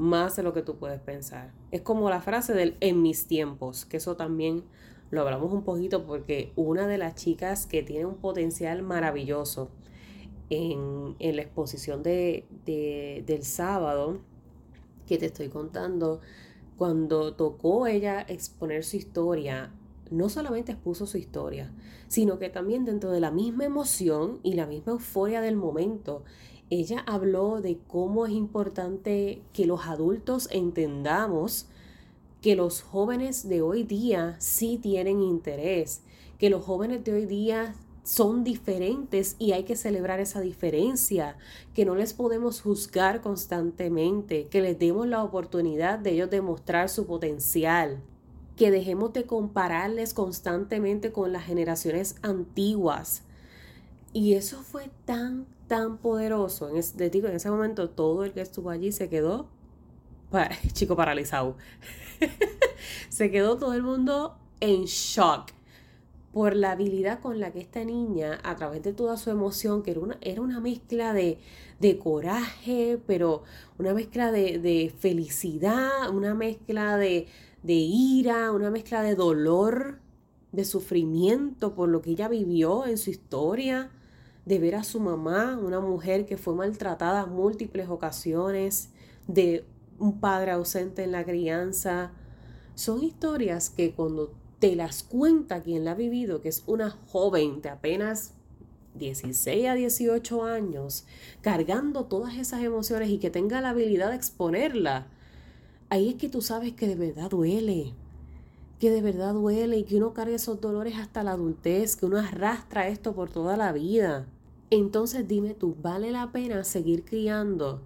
más 0.00 0.36
de 0.36 0.42
lo 0.42 0.52
que 0.52 0.62
tú 0.62 0.76
puedes 0.76 1.00
pensar. 1.00 1.52
Es 1.70 1.82
como 1.82 2.08
la 2.10 2.20
frase 2.20 2.54
del 2.54 2.76
en 2.80 3.02
mis 3.02 3.26
tiempos, 3.26 3.84
que 3.84 3.98
eso 3.98 4.16
también 4.16 4.64
lo 5.10 5.20
hablamos 5.20 5.52
un 5.52 5.62
poquito 5.62 6.06
porque 6.06 6.52
una 6.56 6.86
de 6.86 6.98
las 6.98 7.14
chicas 7.16 7.66
que 7.66 7.82
tiene 7.82 8.06
un 8.06 8.16
potencial 8.16 8.82
maravilloso 8.82 9.70
en, 10.48 11.16
la 11.18 11.42
exposición 11.42 12.02
de, 12.02 12.46
del 12.64 13.44
sábado 13.44 14.18
que 15.06 15.18
te 15.18 15.26
estoy 15.26 15.48
contando, 15.48 16.20
cuando 16.76 17.34
tocó 17.34 17.86
ella 17.86 18.22
exponer 18.22 18.84
su 18.84 18.96
historia, 18.96 19.72
no 20.10 20.28
solamente 20.28 20.72
expuso 20.72 21.06
su 21.06 21.18
historia, 21.18 21.72
sino 22.08 22.38
que 22.38 22.48
también 22.48 22.84
dentro 22.84 23.10
de 23.10 23.20
la 23.20 23.30
misma 23.30 23.64
emoción 23.64 24.40
y 24.42 24.54
la 24.54 24.66
misma 24.66 24.92
euforia 24.92 25.40
del 25.40 25.56
momento, 25.56 26.24
ella 26.70 27.02
habló 27.06 27.60
de 27.60 27.78
cómo 27.88 28.26
es 28.26 28.32
importante 28.32 29.42
que 29.52 29.66
los 29.66 29.86
adultos 29.86 30.48
entendamos 30.52 31.66
que 32.40 32.54
los 32.56 32.80
jóvenes 32.80 33.48
de 33.48 33.60
hoy 33.60 33.82
día 33.82 34.36
sí 34.38 34.78
tienen 34.80 35.20
interés, 35.20 36.02
que 36.38 36.48
los 36.48 36.64
jóvenes 36.64 37.04
de 37.04 37.12
hoy 37.12 37.26
día 37.26 37.74
son 38.02 38.44
diferentes 38.44 39.36
y 39.38 39.52
hay 39.52 39.64
que 39.64 39.76
celebrar 39.76 40.20
esa 40.20 40.40
diferencia, 40.40 41.36
que 41.74 41.84
no 41.84 41.94
les 41.94 42.14
podemos 42.14 42.62
juzgar 42.62 43.20
constantemente, 43.20 44.46
que 44.46 44.62
les 44.62 44.78
demos 44.78 45.06
la 45.06 45.22
oportunidad 45.22 45.98
de 45.98 46.12
ellos 46.12 46.30
demostrar 46.30 46.88
su 46.88 47.04
potencial, 47.04 48.00
que 48.56 48.70
dejemos 48.70 49.12
de 49.12 49.24
compararles 49.24 50.14
constantemente 50.14 51.12
con 51.12 51.32
las 51.32 51.44
generaciones 51.44 52.16
antiguas. 52.22 53.22
Y 54.12 54.34
eso 54.34 54.62
fue 54.62 54.90
tan 55.04 55.46
tan 55.70 55.98
poderoso. 55.98 56.68
En 56.68 57.10
digo, 57.12 57.28
en 57.28 57.36
ese 57.36 57.48
momento 57.48 57.88
todo 57.90 58.24
el 58.24 58.32
que 58.32 58.40
estuvo 58.40 58.70
allí 58.70 58.90
se 58.90 59.08
quedó, 59.08 59.46
chico 60.72 60.96
paralizado. 60.96 61.56
se 63.08 63.30
quedó 63.30 63.56
todo 63.56 63.72
el 63.74 63.84
mundo 63.84 64.36
en 64.58 64.86
shock 64.86 65.52
por 66.32 66.56
la 66.56 66.72
habilidad 66.72 67.20
con 67.20 67.38
la 67.38 67.52
que 67.52 67.60
esta 67.60 67.84
niña, 67.84 68.40
a 68.42 68.56
través 68.56 68.82
de 68.82 68.92
toda 68.92 69.16
su 69.16 69.30
emoción, 69.30 69.84
que 69.84 69.92
era 69.92 70.00
una, 70.00 70.18
era 70.22 70.42
una 70.42 70.58
mezcla 70.58 71.12
de, 71.12 71.38
de 71.78 71.98
coraje, 71.98 73.00
pero 73.06 73.44
una 73.78 73.94
mezcla 73.94 74.32
de, 74.32 74.58
de 74.58 74.92
felicidad, 74.98 76.10
una 76.12 76.34
mezcla 76.34 76.96
de, 76.96 77.28
de 77.62 77.74
ira, 77.74 78.50
una 78.50 78.72
mezcla 78.72 79.02
de 79.02 79.14
dolor, 79.14 80.00
de 80.50 80.64
sufrimiento 80.64 81.76
por 81.76 81.88
lo 81.88 82.02
que 82.02 82.10
ella 82.10 82.26
vivió 82.26 82.86
en 82.86 82.98
su 82.98 83.10
historia 83.10 83.92
de 84.50 84.58
ver 84.58 84.74
a 84.74 84.82
su 84.82 84.98
mamá, 84.98 85.56
una 85.62 85.78
mujer 85.78 86.26
que 86.26 86.36
fue 86.36 86.56
maltratada 86.56 87.24
múltiples 87.24 87.88
ocasiones, 87.88 88.90
de 89.28 89.64
un 90.00 90.18
padre 90.18 90.50
ausente 90.50 91.04
en 91.04 91.12
la 91.12 91.24
crianza. 91.24 92.10
Son 92.74 93.00
historias 93.00 93.70
que 93.70 93.92
cuando 93.92 94.34
te 94.58 94.74
las 94.74 95.04
cuenta 95.04 95.62
quien 95.62 95.84
la 95.84 95.92
ha 95.92 95.94
vivido, 95.94 96.40
que 96.40 96.48
es 96.48 96.64
una 96.66 96.90
joven 96.90 97.62
de 97.62 97.68
apenas 97.68 98.32
16 98.96 99.68
a 99.68 99.74
18 99.74 100.42
años, 100.42 101.06
cargando 101.42 102.06
todas 102.06 102.34
esas 102.34 102.64
emociones 102.64 103.08
y 103.08 103.18
que 103.18 103.30
tenga 103.30 103.60
la 103.60 103.68
habilidad 103.68 104.10
de 104.10 104.16
exponerla, 104.16 105.06
ahí 105.90 106.08
es 106.08 106.14
que 106.16 106.28
tú 106.28 106.42
sabes 106.42 106.72
que 106.72 106.88
de 106.88 106.96
verdad 106.96 107.30
duele, 107.30 107.94
que 108.80 108.90
de 108.90 109.00
verdad 109.00 109.32
duele 109.32 109.78
y 109.78 109.84
que 109.84 109.98
uno 109.98 110.12
carga 110.12 110.34
esos 110.34 110.60
dolores 110.60 110.96
hasta 110.96 111.22
la 111.22 111.32
adultez, 111.34 111.94
que 111.94 112.06
uno 112.06 112.18
arrastra 112.18 112.88
esto 112.88 113.14
por 113.14 113.30
toda 113.30 113.56
la 113.56 113.70
vida. 113.70 114.26
Entonces 114.70 115.26
dime 115.26 115.54
tú, 115.54 115.76
¿vale 115.82 116.12
la 116.12 116.30
pena 116.30 116.62
seguir 116.64 117.04
criando 117.04 117.82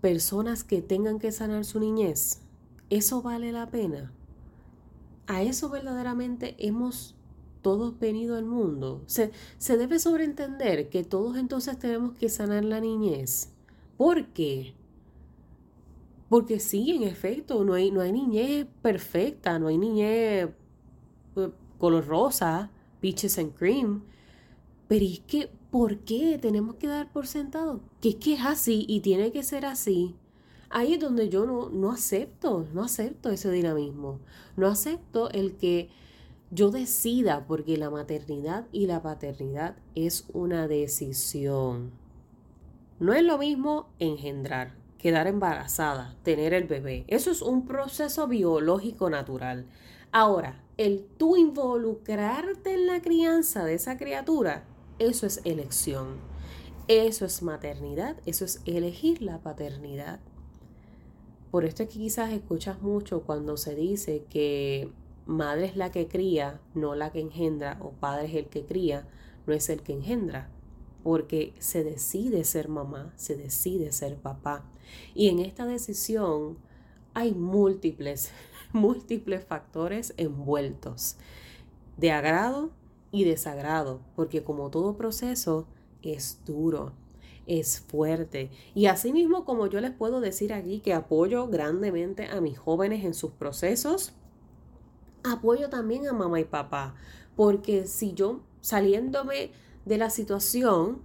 personas 0.00 0.64
que 0.64 0.80
tengan 0.80 1.18
que 1.18 1.30
sanar 1.30 1.64
su 1.64 1.78
niñez? 1.78 2.40
¿Eso 2.90 3.22
vale 3.22 3.52
la 3.52 3.70
pena? 3.70 4.12
¿A 5.26 5.42
eso 5.42 5.68
verdaderamente 5.68 6.56
hemos 6.58 7.14
todos 7.62 7.98
venido 7.98 8.36
al 8.36 8.44
mundo? 8.44 9.02
Se, 9.06 9.30
se 9.58 9.76
debe 9.76 9.98
sobreentender 9.98 10.88
que 10.88 11.04
todos 11.04 11.36
entonces 11.36 11.78
tenemos 11.78 12.14
que 12.14 12.28
sanar 12.28 12.64
la 12.64 12.80
niñez. 12.80 13.50
¿Por 13.96 14.26
qué? 14.28 14.74
Porque 16.28 16.60
sí, 16.60 16.90
en 16.90 17.02
efecto, 17.04 17.64
no 17.64 17.74
hay, 17.74 17.90
no 17.90 18.00
hay 18.00 18.12
niñez 18.12 18.66
perfecta, 18.82 19.58
no 19.58 19.68
hay 19.68 19.78
niñez 19.78 20.48
eh, 21.36 21.50
color 21.78 22.06
rosa, 22.06 22.70
peaches 23.00 23.38
and 23.38 23.54
cream. 23.54 24.02
Pero 24.88 25.04
es 25.04 25.20
que, 25.20 25.50
¿por 25.74 25.98
qué 25.98 26.38
tenemos 26.40 26.76
que 26.76 26.86
dar 26.86 27.10
por 27.10 27.26
sentado? 27.26 27.80
Que 28.00 28.10
es 28.10 28.14
que 28.14 28.34
es 28.34 28.44
así 28.46 28.86
y 28.88 29.00
tiene 29.00 29.32
que 29.32 29.42
ser 29.42 29.66
así. 29.66 30.14
Ahí 30.70 30.94
es 30.94 31.00
donde 31.00 31.28
yo 31.28 31.46
no, 31.46 31.68
no 31.68 31.90
acepto, 31.90 32.64
no 32.72 32.84
acepto 32.84 33.28
ese 33.28 33.50
dinamismo. 33.50 34.20
No 34.56 34.68
acepto 34.68 35.30
el 35.30 35.56
que 35.56 35.90
yo 36.52 36.70
decida, 36.70 37.44
porque 37.48 37.76
la 37.76 37.90
maternidad 37.90 38.68
y 38.70 38.86
la 38.86 39.02
paternidad 39.02 39.74
es 39.96 40.28
una 40.32 40.68
decisión. 40.68 41.90
No 43.00 43.12
es 43.12 43.24
lo 43.24 43.36
mismo 43.36 43.88
engendrar, 43.98 44.76
quedar 44.96 45.26
embarazada, 45.26 46.14
tener 46.22 46.54
el 46.54 46.68
bebé. 46.68 47.04
Eso 47.08 47.32
es 47.32 47.42
un 47.42 47.66
proceso 47.66 48.28
biológico 48.28 49.10
natural. 49.10 49.66
Ahora, 50.12 50.62
el 50.76 51.04
tú 51.18 51.36
involucrarte 51.36 52.74
en 52.74 52.86
la 52.86 53.02
crianza 53.02 53.64
de 53.64 53.74
esa 53.74 53.96
criatura, 53.96 54.68
eso 54.98 55.26
es 55.26 55.40
elección. 55.44 56.16
Eso 56.86 57.24
es 57.24 57.42
maternidad, 57.42 58.16
eso 58.26 58.44
es 58.44 58.60
elegir 58.66 59.22
la 59.22 59.38
paternidad. 59.38 60.20
Por 61.50 61.64
esto 61.64 61.82
es 61.82 61.88
que 61.88 61.98
quizás 61.98 62.32
escuchas 62.32 62.82
mucho 62.82 63.22
cuando 63.22 63.56
se 63.56 63.74
dice 63.74 64.24
que 64.28 64.90
madre 65.24 65.66
es 65.66 65.76
la 65.76 65.90
que 65.90 66.08
cría, 66.08 66.60
no 66.74 66.94
la 66.94 67.10
que 67.10 67.20
engendra, 67.20 67.78
o 67.80 67.92
padre 67.92 68.26
es 68.26 68.34
el 68.34 68.46
que 68.46 68.66
cría, 68.66 69.08
no 69.46 69.54
es 69.54 69.68
el 69.70 69.82
que 69.82 69.94
engendra, 69.94 70.50
porque 71.02 71.54
se 71.58 71.84
decide 71.84 72.44
ser 72.44 72.68
mamá, 72.68 73.14
se 73.16 73.36
decide 73.36 73.92
ser 73.92 74.16
papá. 74.16 74.64
Y 75.14 75.28
en 75.28 75.38
esta 75.38 75.64
decisión 75.64 76.58
hay 77.14 77.32
múltiples, 77.32 78.30
múltiples 78.72 79.44
factores 79.44 80.12
envueltos, 80.18 81.16
de 81.96 82.12
agrado 82.12 82.72
y 83.14 83.22
desagrado, 83.22 84.00
porque 84.16 84.42
como 84.42 84.70
todo 84.70 84.96
proceso 84.96 85.68
es 86.02 86.40
duro, 86.44 86.92
es 87.46 87.78
fuerte. 87.78 88.50
Y 88.74 88.86
asimismo, 88.86 89.44
como 89.44 89.68
yo 89.68 89.80
les 89.80 89.92
puedo 89.92 90.20
decir 90.20 90.52
aquí 90.52 90.80
que 90.80 90.94
apoyo 90.94 91.46
grandemente 91.46 92.26
a 92.26 92.40
mis 92.40 92.58
jóvenes 92.58 93.04
en 93.04 93.14
sus 93.14 93.30
procesos, 93.30 94.14
apoyo 95.22 95.70
también 95.70 96.08
a 96.08 96.12
mamá 96.12 96.40
y 96.40 96.44
papá, 96.44 96.96
porque 97.36 97.86
si 97.86 98.14
yo 98.14 98.40
saliéndome 98.60 99.52
de 99.84 99.96
la 99.96 100.10
situación 100.10 101.00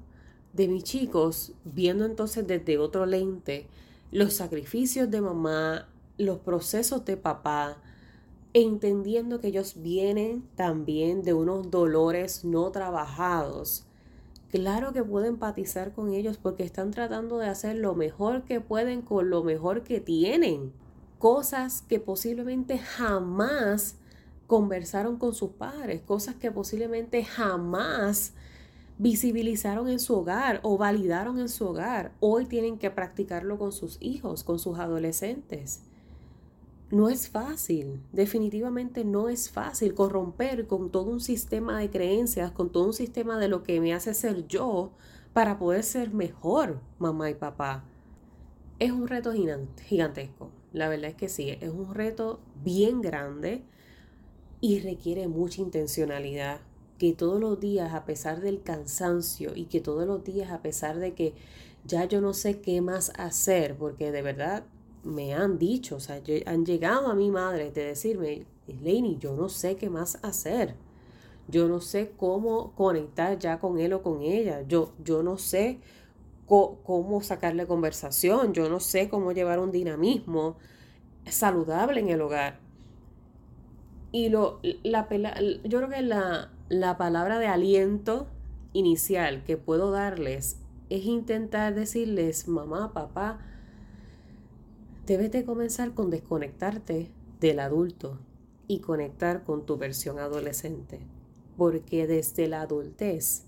de 0.54 0.68
mis 0.68 0.84
chicos, 0.86 1.54
viendo 1.64 2.06
entonces 2.06 2.48
desde 2.48 2.80
otro 2.80 3.06
lente 3.06 3.68
los 4.12 4.34
sacrificios 4.34 5.12
de 5.12 5.22
mamá, 5.22 5.88
los 6.18 6.40
procesos 6.40 7.06
de 7.06 7.18
papá, 7.18 7.78
entendiendo 8.54 9.40
que 9.40 9.48
ellos 9.48 9.82
vienen 9.82 10.44
también 10.56 11.24
de 11.24 11.34
unos 11.34 11.70
dolores 11.70 12.44
no 12.44 12.72
trabajados, 12.72 13.86
claro 14.50 14.94
que 14.94 15.04
puedo 15.04 15.26
empatizar 15.26 15.94
con 15.94 16.14
ellos 16.14 16.38
porque 16.38 16.64
están 16.64 16.92
tratando 16.92 17.38
de 17.38 17.48
hacer 17.48 17.76
lo 17.76 17.96
mejor 17.96 18.44
que 18.44 18.62
pueden 18.62 19.02
con 19.02 19.30
lo 19.30 19.44
mejor 19.44 19.84
que 19.84 20.00
tienen. 20.00 20.74
Cosas 21.20 21.84
que 21.88 22.00
posiblemente 22.00 22.78
jamás 22.78 23.98
conversaron 24.48 25.18
con 25.18 25.34
sus 25.34 25.52
padres, 25.52 26.02
cosas 26.02 26.36
que 26.36 26.52
posiblemente 26.52 27.24
jamás 27.24 28.34
visibilizaron 28.98 29.88
en 29.88 30.00
su 30.00 30.16
hogar 30.16 30.60
o 30.64 30.78
validaron 30.78 31.40
en 31.40 31.50
su 31.50 31.68
hogar. 31.68 32.14
Hoy 32.20 32.46
tienen 32.46 32.78
que 32.78 32.90
practicarlo 32.90 33.58
con 33.58 33.72
sus 33.72 33.98
hijos, 34.02 34.44
con 34.44 34.60
sus 34.60 34.80
adolescentes. 34.80 35.82
No 36.92 37.08
es 37.08 37.30
fácil, 37.30 38.02
definitivamente 38.12 39.06
no 39.06 39.30
es 39.30 39.52
fácil 39.52 39.94
corromper 39.94 40.66
con 40.66 40.90
todo 40.90 41.12
un 41.12 41.20
sistema 41.20 41.78
de 41.78 41.92
creencias, 41.92 42.52
con 42.52 42.72
todo 42.72 42.86
un 42.86 42.94
sistema 42.94 43.38
de 43.38 43.48
lo 43.48 43.62
que 43.62 43.80
me 43.80 43.94
hace 43.94 44.16
ser 44.16 44.48
yo 44.48 44.92
para 45.32 45.60
poder 45.60 45.84
ser 45.84 46.12
mejor 46.12 46.80
mamá 46.98 47.30
y 47.30 47.36
papá. 47.36 47.86
Es 48.80 48.92
un 48.92 49.08
reto 49.08 49.34
gigantesco, 49.34 50.50
la 50.74 50.90
verdad 50.90 51.12
es 51.12 51.16
que 51.16 51.30
sí, 51.30 51.50
es 51.50 51.70
un 51.70 51.94
reto 51.94 52.40
bien 52.64 53.02
grande 53.02 53.64
y 54.60 54.80
requiere 54.80 55.28
mucha 55.28 55.62
intencionalidad. 55.62 56.62
Que 56.98 57.14
todos 57.14 57.40
los 57.40 57.60
días, 57.60 57.94
a 57.94 58.04
pesar 58.04 58.42
del 58.42 58.64
cansancio 58.64 59.56
y 59.56 59.66
que 59.66 59.80
todos 59.80 60.08
los 60.08 60.24
días, 60.24 60.52
a 60.52 60.62
pesar 60.64 60.98
de 60.98 61.14
que 61.14 61.34
ya 61.86 62.06
yo 62.06 62.20
no 62.20 62.34
sé 62.34 62.60
qué 62.62 62.82
más 62.82 63.14
hacer, 63.16 63.78
porque 63.78 64.12
de 64.12 64.22
verdad 64.22 64.64
me 65.04 65.34
han 65.34 65.58
dicho, 65.58 65.98
o 65.98 66.00
sea, 66.00 66.22
han 66.46 66.66
llegado 66.66 67.08
a 67.08 67.16
mi 67.16 67.32
madre 67.32 67.72
de 67.72 67.84
decirme, 67.86 68.46
Laney, 68.68 69.18
yo 69.20 69.36
no 69.36 69.50
sé 69.50 69.76
qué 69.76 69.90
más 69.90 70.20
hacer. 70.24 70.76
Yo 71.48 71.68
no 71.68 71.82
sé 71.82 72.12
cómo 72.16 72.74
conectar 72.76 73.40
ya 73.40 73.60
con 73.60 73.80
él 73.80 73.94
o 73.94 74.04
con 74.04 74.22
ella. 74.22 74.62
Yo, 74.68 74.92
yo 75.04 75.24
no 75.24 75.38
sé 75.38 75.80
cómo 76.46 77.22
sacarle 77.22 77.66
conversación. 77.66 78.54
Yo 78.54 78.70
no 78.70 78.80
sé 78.80 79.10
cómo 79.10 79.32
llevar 79.32 79.60
un 79.60 79.72
dinamismo 79.72 80.58
saludable 81.26 82.02
en 82.02 82.10
el 82.10 82.22
hogar. 82.22 82.60
Y 84.12 84.30
lo, 84.30 84.60
la, 84.84 85.08
yo 85.64 85.78
creo 85.80 85.90
que 85.90 86.02
la, 86.02 86.52
la 86.70 86.98
palabra 86.98 87.40
de 87.40 87.48
aliento 87.48 88.28
inicial 88.74 89.44
que 89.44 89.58
puedo 89.58 89.92
darles 89.92 90.60
es 90.90 91.06
intentar 91.06 91.76
decirles, 91.76 92.48
mamá, 92.48 92.94
papá, 92.94 93.40
debes 95.10 95.32
de 95.32 95.44
comenzar 95.44 95.96
con 95.96 96.12
desconectarte 96.12 97.12
del 97.40 97.60
adulto 97.62 98.20
y 98.68 98.78
conectar 98.80 99.44
con 99.44 99.66
tu 99.66 99.76
versión 99.76 100.20
adolescente. 100.20 101.00
Porque 101.58 102.06
desde 102.06 102.48
la 102.48 102.62
adultez 102.62 103.46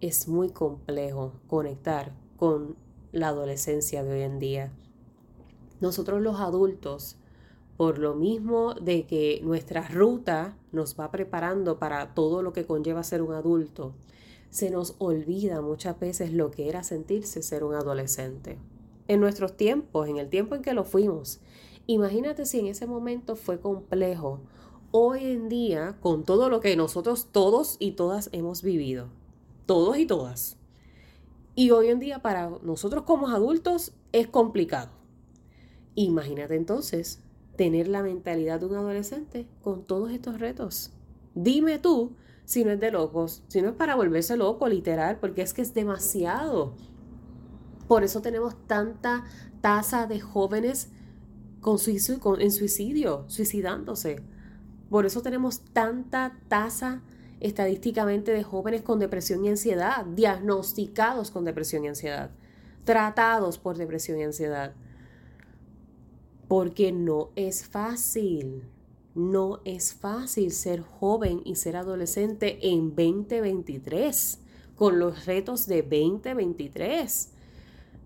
es 0.00 0.26
muy 0.26 0.48
complejo 0.48 1.34
conectar 1.46 2.12
con 2.36 2.74
la 3.12 3.28
adolescencia 3.28 4.02
de 4.02 4.10
hoy 4.10 4.22
en 4.22 4.40
día. 4.40 4.72
Nosotros 5.80 6.20
los 6.20 6.40
adultos 6.40 7.16
por 7.76 7.98
lo 7.98 8.16
mismo 8.16 8.74
de 8.74 9.06
que 9.06 9.40
nuestra 9.44 9.86
ruta 9.86 10.56
nos 10.72 10.98
va 10.98 11.12
preparando 11.12 11.78
para 11.78 12.12
todo 12.14 12.42
lo 12.42 12.52
que 12.52 12.66
conlleva 12.66 13.04
ser 13.04 13.22
un 13.22 13.34
adulto, 13.34 13.94
se 14.50 14.70
nos 14.70 14.96
olvida 14.98 15.60
muchas 15.60 15.98
veces 16.00 16.32
lo 16.32 16.50
que 16.50 16.68
era 16.68 16.82
sentirse 16.82 17.40
ser 17.40 17.62
un 17.62 17.74
adolescente. 17.74 18.58
En 19.06 19.20
nuestros 19.20 19.56
tiempos, 19.56 20.08
en 20.08 20.16
el 20.16 20.28
tiempo 20.28 20.54
en 20.54 20.62
que 20.62 20.72
lo 20.72 20.84
fuimos, 20.84 21.40
imagínate 21.86 22.46
si 22.46 22.60
en 22.60 22.66
ese 22.66 22.86
momento 22.86 23.36
fue 23.36 23.60
complejo. 23.60 24.40
Hoy 24.90 25.24
en 25.24 25.48
día, 25.48 25.96
con 26.00 26.24
todo 26.24 26.48
lo 26.48 26.60
que 26.60 26.76
nosotros 26.76 27.28
todos 27.30 27.76
y 27.78 27.92
todas 27.92 28.30
hemos 28.32 28.62
vivido, 28.62 29.08
todos 29.66 29.98
y 29.98 30.06
todas, 30.06 30.56
y 31.54 31.70
hoy 31.70 31.88
en 31.88 32.00
día 32.00 32.20
para 32.20 32.50
nosotros 32.62 33.04
como 33.04 33.28
adultos 33.28 33.92
es 34.12 34.26
complicado. 34.26 34.90
Imagínate 35.94 36.56
entonces 36.56 37.20
tener 37.56 37.88
la 37.88 38.02
mentalidad 38.02 38.60
de 38.60 38.66
un 38.66 38.74
adolescente 38.74 39.46
con 39.62 39.84
todos 39.84 40.10
estos 40.10 40.40
retos. 40.40 40.92
Dime 41.34 41.78
tú 41.78 42.12
si 42.44 42.64
no 42.64 42.72
es 42.72 42.80
de 42.80 42.90
locos, 42.90 43.42
si 43.48 43.62
no 43.62 43.68
es 43.68 43.74
para 43.74 43.94
volverse 43.94 44.36
loco, 44.36 44.68
literal, 44.68 45.18
porque 45.20 45.42
es 45.42 45.54
que 45.54 45.62
es 45.62 45.74
demasiado. 45.74 46.74
Por 47.88 48.04
eso 48.04 48.22
tenemos 48.22 48.54
tanta 48.66 49.24
tasa 49.60 50.06
de 50.06 50.20
jóvenes 50.20 50.88
con 51.60 51.78
suicidio, 51.78 52.38
en 52.38 52.50
suicidio, 52.50 53.24
suicidándose. 53.28 54.22
Por 54.90 55.06
eso 55.06 55.22
tenemos 55.22 55.60
tanta 55.72 56.38
tasa 56.48 57.02
estadísticamente 57.40 58.32
de 58.32 58.42
jóvenes 58.42 58.82
con 58.82 58.98
depresión 58.98 59.44
y 59.44 59.48
ansiedad, 59.48 60.04
diagnosticados 60.04 61.30
con 61.30 61.44
depresión 61.44 61.84
y 61.84 61.88
ansiedad, 61.88 62.30
tratados 62.84 63.58
por 63.58 63.76
depresión 63.76 64.18
y 64.18 64.24
ansiedad 64.24 64.74
porque 66.48 66.92
no 66.92 67.30
es 67.36 67.64
fácil. 67.64 68.62
No 69.14 69.60
es 69.64 69.94
fácil 69.94 70.50
ser 70.50 70.82
joven 70.82 71.40
y 71.44 71.54
ser 71.54 71.76
adolescente 71.76 72.58
en 72.62 72.90
2023, 72.90 74.40
con 74.74 74.98
los 74.98 75.26
retos 75.26 75.66
de 75.66 75.82
2023. 75.82 77.30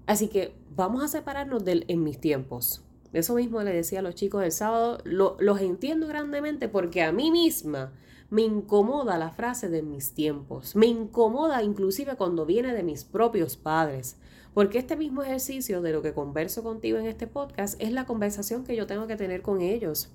Así 0.09 0.29
que 0.29 0.55
vamos 0.75 1.05
a 1.05 1.09
separarnos 1.09 1.67
del 1.67 1.85
en 1.88 2.03
mis 2.03 2.19
tiempos. 2.19 2.83
Eso 3.12 3.35
mismo 3.35 3.62
le 3.62 3.75
decía 3.75 3.99
a 3.99 4.03
los 4.03 4.15
chicos 4.15 4.43
el 4.43 4.53
sábado, 4.53 4.99
los 5.05 5.61
entiendo 5.61 6.07
grandemente 6.09 6.67
porque 6.67 7.03
a 7.03 7.12
mí 7.12 7.31
misma 7.31 7.93
me 8.31 8.41
incomoda 8.41 9.19
la 9.19 9.31
frase 9.31 9.69
de 9.69 9.83
mis 9.83 10.15
tiempos. 10.15 10.75
Me 10.75 10.87
incomoda 10.87 11.62
inclusive 11.62 12.17
cuando 12.17 12.47
viene 12.47 12.73
de 12.73 12.83
mis 12.83 13.05
propios 13.05 13.59
padres. 13.59 14.17
Porque 14.55 14.79
este 14.79 14.97
mismo 14.97 15.23
ejercicio 15.23 15.83
de 15.83 15.93
lo 15.93 16.00
que 16.00 16.15
converso 16.15 16.62
contigo 16.62 16.97
en 16.97 17.05
este 17.05 17.27
podcast 17.27 17.79
es 17.79 17.93
la 17.93 18.07
conversación 18.07 18.65
que 18.65 18.77
yo 18.77 18.87
tengo 18.87 19.07
que 19.07 19.17
tener 19.17 19.43
con 19.43 19.61
ellos. 19.61 20.09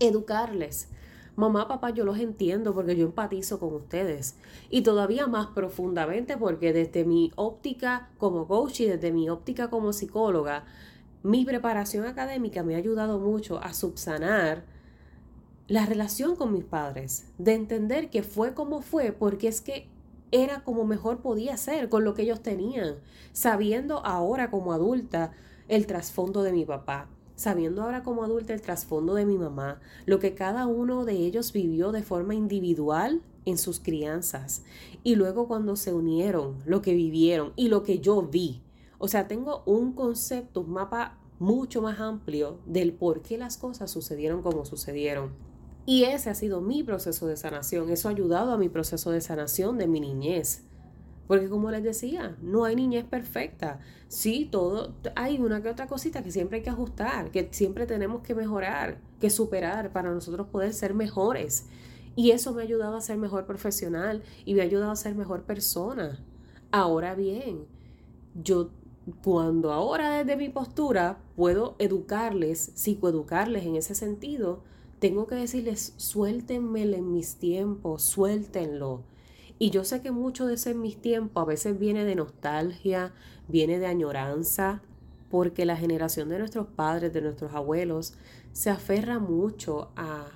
Educarles. 0.00 0.90
Mamá, 1.34 1.66
papá, 1.66 1.90
yo 1.90 2.04
los 2.04 2.18
entiendo 2.18 2.74
porque 2.74 2.94
yo 2.94 3.06
empatizo 3.06 3.58
con 3.58 3.74
ustedes. 3.74 4.36
Y 4.68 4.82
todavía 4.82 5.26
más 5.26 5.46
profundamente 5.48 6.36
porque 6.36 6.72
desde 6.72 7.04
mi 7.04 7.32
óptica 7.36 8.10
como 8.18 8.46
coach 8.46 8.80
y 8.80 8.86
desde 8.86 9.12
mi 9.12 9.30
óptica 9.30 9.70
como 9.70 9.94
psicóloga, 9.94 10.64
mi 11.22 11.44
preparación 11.44 12.04
académica 12.04 12.62
me 12.62 12.74
ha 12.74 12.78
ayudado 12.78 13.18
mucho 13.18 13.62
a 13.62 13.72
subsanar 13.72 14.64
la 15.68 15.86
relación 15.86 16.36
con 16.36 16.52
mis 16.52 16.64
padres, 16.64 17.26
de 17.38 17.54
entender 17.54 18.10
que 18.10 18.22
fue 18.22 18.52
como 18.52 18.82
fue, 18.82 19.12
porque 19.12 19.48
es 19.48 19.62
que 19.62 19.88
era 20.32 20.64
como 20.64 20.84
mejor 20.84 21.22
podía 21.22 21.56
ser 21.56 21.88
con 21.88 22.04
lo 22.04 22.12
que 22.14 22.22
ellos 22.22 22.42
tenían, 22.42 22.96
sabiendo 23.32 24.04
ahora 24.04 24.50
como 24.50 24.72
adulta 24.72 25.32
el 25.68 25.86
trasfondo 25.86 26.42
de 26.42 26.52
mi 26.52 26.64
papá, 26.64 27.08
sabiendo 27.36 27.82
ahora 27.82 28.02
como 28.02 28.24
adulta 28.24 28.52
el 28.52 28.62
trasfondo 28.62 29.14
de 29.14 29.26
mi 29.26 29.38
mamá, 29.38 29.80
lo 30.06 30.18
que 30.18 30.34
cada 30.34 30.66
uno 30.66 31.04
de 31.04 31.14
ellos 31.14 31.52
vivió 31.52 31.92
de 31.92 32.02
forma 32.02 32.34
individual 32.34 33.22
en 33.44 33.58
sus 33.58 33.80
crianzas 33.80 34.62
y 35.02 35.16
luego 35.16 35.48
cuando 35.48 35.76
se 35.76 35.92
unieron, 35.92 36.56
lo 36.64 36.82
que 36.82 36.94
vivieron 36.94 37.52
y 37.56 37.68
lo 37.68 37.82
que 37.82 37.98
yo 37.98 38.22
vi. 38.22 38.62
O 38.98 39.08
sea, 39.08 39.26
tengo 39.26 39.62
un 39.66 39.92
concepto, 39.92 40.60
un 40.60 40.70
mapa 40.70 41.18
mucho 41.38 41.82
más 41.82 41.98
amplio 41.98 42.58
del 42.66 42.92
por 42.92 43.22
qué 43.22 43.36
las 43.36 43.56
cosas 43.56 43.90
sucedieron 43.90 44.42
como 44.42 44.64
sucedieron. 44.64 45.32
Y 45.84 46.04
ese 46.04 46.30
ha 46.30 46.34
sido 46.34 46.60
mi 46.60 46.84
proceso 46.84 47.26
de 47.26 47.36
sanación. 47.36 47.90
Eso 47.90 48.06
ha 48.08 48.12
ayudado 48.12 48.52
a 48.52 48.58
mi 48.58 48.68
proceso 48.68 49.10
de 49.10 49.20
sanación 49.20 49.78
de 49.78 49.88
mi 49.88 49.98
niñez. 49.98 50.62
Porque 51.26 51.48
como 51.48 51.70
les 51.70 51.82
decía, 51.82 52.36
no 52.42 52.64
hay 52.64 52.76
niñez 52.76 53.04
perfecta. 53.04 53.80
Sí, 54.08 54.48
todo, 54.50 54.94
hay 55.14 55.38
una 55.38 55.62
que 55.62 55.68
otra 55.68 55.86
cosita 55.86 56.22
que 56.22 56.32
siempre 56.32 56.58
hay 56.58 56.64
que 56.64 56.70
ajustar, 56.70 57.30
que 57.30 57.48
siempre 57.52 57.86
tenemos 57.86 58.22
que 58.22 58.34
mejorar, 58.34 58.98
que 59.20 59.30
superar 59.30 59.92
para 59.92 60.10
nosotros 60.10 60.48
poder 60.48 60.74
ser 60.74 60.94
mejores. 60.94 61.66
Y 62.14 62.32
eso 62.32 62.52
me 62.52 62.62
ha 62.62 62.64
ayudado 62.64 62.96
a 62.96 63.00
ser 63.00 63.16
mejor 63.16 63.46
profesional 63.46 64.22
y 64.44 64.54
me 64.54 64.60
ha 64.60 64.64
ayudado 64.64 64.90
a 64.90 64.96
ser 64.96 65.14
mejor 65.14 65.44
persona. 65.44 66.22
Ahora 66.70 67.14
bien, 67.14 67.66
yo 68.34 68.70
cuando 69.22 69.72
ahora 69.72 70.18
desde 70.18 70.36
mi 70.36 70.48
postura 70.48 71.20
puedo 71.34 71.74
educarles, 71.78 72.72
psicoeducarles 72.74 73.64
en 73.64 73.76
ese 73.76 73.94
sentido, 73.94 74.62
tengo 74.98 75.26
que 75.26 75.34
decirles, 75.34 75.94
suéltenmelo 75.96 76.96
en 76.96 77.12
mis 77.12 77.36
tiempos, 77.36 78.02
suéltenlo. 78.02 79.02
Y 79.62 79.70
yo 79.70 79.84
sé 79.84 80.02
que 80.02 80.10
mucho 80.10 80.46
de 80.46 80.54
ese 80.54 80.72
en 80.72 80.80
mis 80.80 81.00
tiempos 81.00 81.40
a 81.40 81.46
veces 81.46 81.78
viene 81.78 82.04
de 82.04 82.16
nostalgia, 82.16 83.14
viene 83.46 83.78
de 83.78 83.86
añoranza, 83.86 84.82
porque 85.30 85.64
la 85.64 85.76
generación 85.76 86.28
de 86.30 86.40
nuestros 86.40 86.66
padres, 86.66 87.12
de 87.12 87.20
nuestros 87.20 87.54
abuelos, 87.54 88.14
se 88.52 88.70
aferra 88.70 89.20
mucho 89.20 89.92
a, 89.94 90.26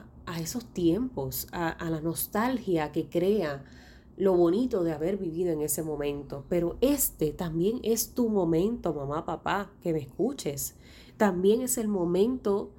esos 0.40 0.64
tiempos, 0.66 1.48
a, 1.50 1.70
a 1.70 1.90
la 1.90 2.00
nostalgia 2.00 2.92
que 2.92 3.08
crea 3.08 3.64
lo 4.16 4.36
bonito 4.36 4.84
de 4.84 4.92
haber 4.92 5.16
vivido 5.16 5.50
en 5.52 5.60
ese 5.60 5.82
momento. 5.82 6.44
Pero 6.48 6.76
este 6.80 7.32
también 7.32 7.80
es 7.82 8.14
tu 8.14 8.28
momento, 8.28 8.94
mamá, 8.94 9.24
papá, 9.24 9.72
que 9.82 9.92
me 9.92 9.98
escuches. 9.98 10.76
También 11.16 11.62
es 11.62 11.78
el 11.78 11.88
momento 11.88 12.70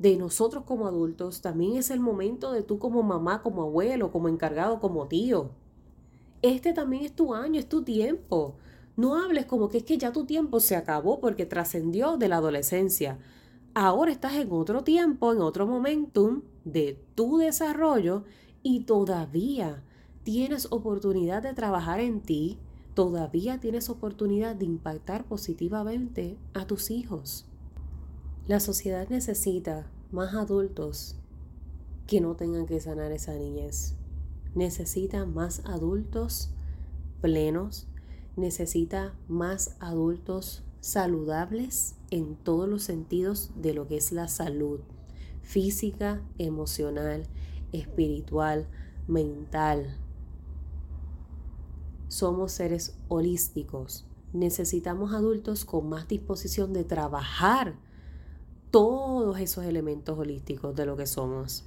de 0.00 0.16
nosotros 0.16 0.64
como 0.64 0.88
adultos, 0.88 1.42
también 1.42 1.76
es 1.76 1.92
el 1.92 2.00
momento 2.00 2.50
de 2.50 2.64
tú 2.64 2.80
como 2.80 3.04
mamá, 3.04 3.40
como 3.40 3.62
abuelo, 3.62 4.10
como 4.10 4.28
encargado, 4.28 4.80
como 4.80 5.06
tío 5.06 5.61
este 6.42 6.72
también 6.72 7.04
es 7.04 7.14
tu 7.14 7.34
año, 7.34 7.58
es 7.60 7.68
tu 7.68 7.82
tiempo. 7.82 8.56
No 8.96 9.16
hables 9.16 9.46
como 9.46 9.68
que 9.68 9.78
es 9.78 9.84
que 9.84 9.96
ya 9.96 10.12
tu 10.12 10.26
tiempo 10.26 10.60
se 10.60 10.76
acabó 10.76 11.20
porque 11.20 11.46
trascendió 11.46 12.16
de 12.18 12.28
la 12.28 12.36
adolescencia. 12.36 13.18
Ahora 13.74 14.12
estás 14.12 14.34
en 14.34 14.52
otro 14.52 14.82
tiempo, 14.84 15.32
en 15.32 15.40
otro 15.40 15.66
momentum 15.66 16.42
de 16.64 17.00
tu 17.14 17.38
desarrollo 17.38 18.24
y 18.62 18.80
todavía 18.80 19.82
tienes 20.24 20.66
oportunidad 20.70 21.42
de 21.42 21.54
trabajar 21.54 22.00
en 22.00 22.20
ti, 22.20 22.58
todavía 22.94 23.58
tienes 23.60 23.88
oportunidad 23.88 24.54
de 24.56 24.66
impactar 24.66 25.24
positivamente 25.24 26.36
a 26.52 26.66
tus 26.66 26.90
hijos. 26.90 27.46
La 28.46 28.60
sociedad 28.60 29.08
necesita 29.08 29.90
más 30.10 30.34
adultos 30.34 31.16
que 32.06 32.20
no 32.20 32.34
tengan 32.34 32.66
que 32.66 32.80
sanar 32.80 33.12
esa 33.12 33.34
niñez 33.34 33.96
necesita 34.54 35.24
más 35.24 35.62
adultos 35.64 36.50
plenos, 37.20 37.88
necesita 38.36 39.14
más 39.28 39.76
adultos 39.80 40.64
saludables 40.80 41.96
en 42.10 42.36
todos 42.36 42.68
los 42.68 42.82
sentidos 42.82 43.50
de 43.56 43.74
lo 43.74 43.86
que 43.86 43.96
es 43.96 44.12
la 44.12 44.28
salud 44.28 44.80
física, 45.42 46.22
emocional, 46.38 47.24
espiritual, 47.72 48.68
mental. 49.06 49.98
Somos 52.08 52.52
seres 52.52 52.96
holísticos. 53.08 54.06
Necesitamos 54.32 55.12
adultos 55.12 55.64
con 55.64 55.88
más 55.88 56.08
disposición 56.08 56.72
de 56.72 56.84
trabajar 56.84 57.76
todos 58.70 59.38
esos 59.38 59.64
elementos 59.64 60.18
holísticos 60.18 60.74
de 60.74 60.86
lo 60.86 60.96
que 60.96 61.06
somos 61.06 61.66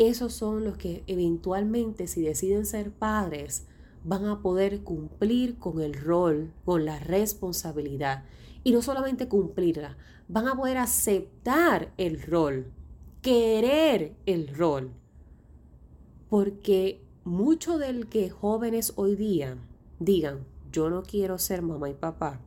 esos 0.00 0.32
son 0.32 0.64
los 0.64 0.78
que 0.78 1.04
eventualmente, 1.06 2.06
si 2.06 2.22
deciden 2.22 2.64
ser 2.64 2.90
padres, 2.90 3.66
van 4.02 4.24
a 4.24 4.40
poder 4.40 4.82
cumplir 4.82 5.58
con 5.58 5.82
el 5.82 5.92
rol, 5.92 6.54
con 6.64 6.86
la 6.86 6.98
responsabilidad. 6.98 8.24
Y 8.64 8.72
no 8.72 8.80
solamente 8.80 9.28
cumplirla, 9.28 9.98
van 10.26 10.48
a 10.48 10.54
poder 10.54 10.78
aceptar 10.78 11.92
el 11.98 12.22
rol, 12.22 12.72
querer 13.20 14.16
el 14.24 14.48
rol. 14.48 14.90
Porque 16.30 17.04
mucho 17.24 17.76
del 17.76 18.08
que 18.08 18.30
jóvenes 18.30 18.94
hoy 18.96 19.16
día 19.16 19.58
digan, 19.98 20.46
yo 20.72 20.88
no 20.88 21.02
quiero 21.02 21.36
ser 21.36 21.60
mamá 21.60 21.90
y 21.90 21.94
papá, 21.94 22.40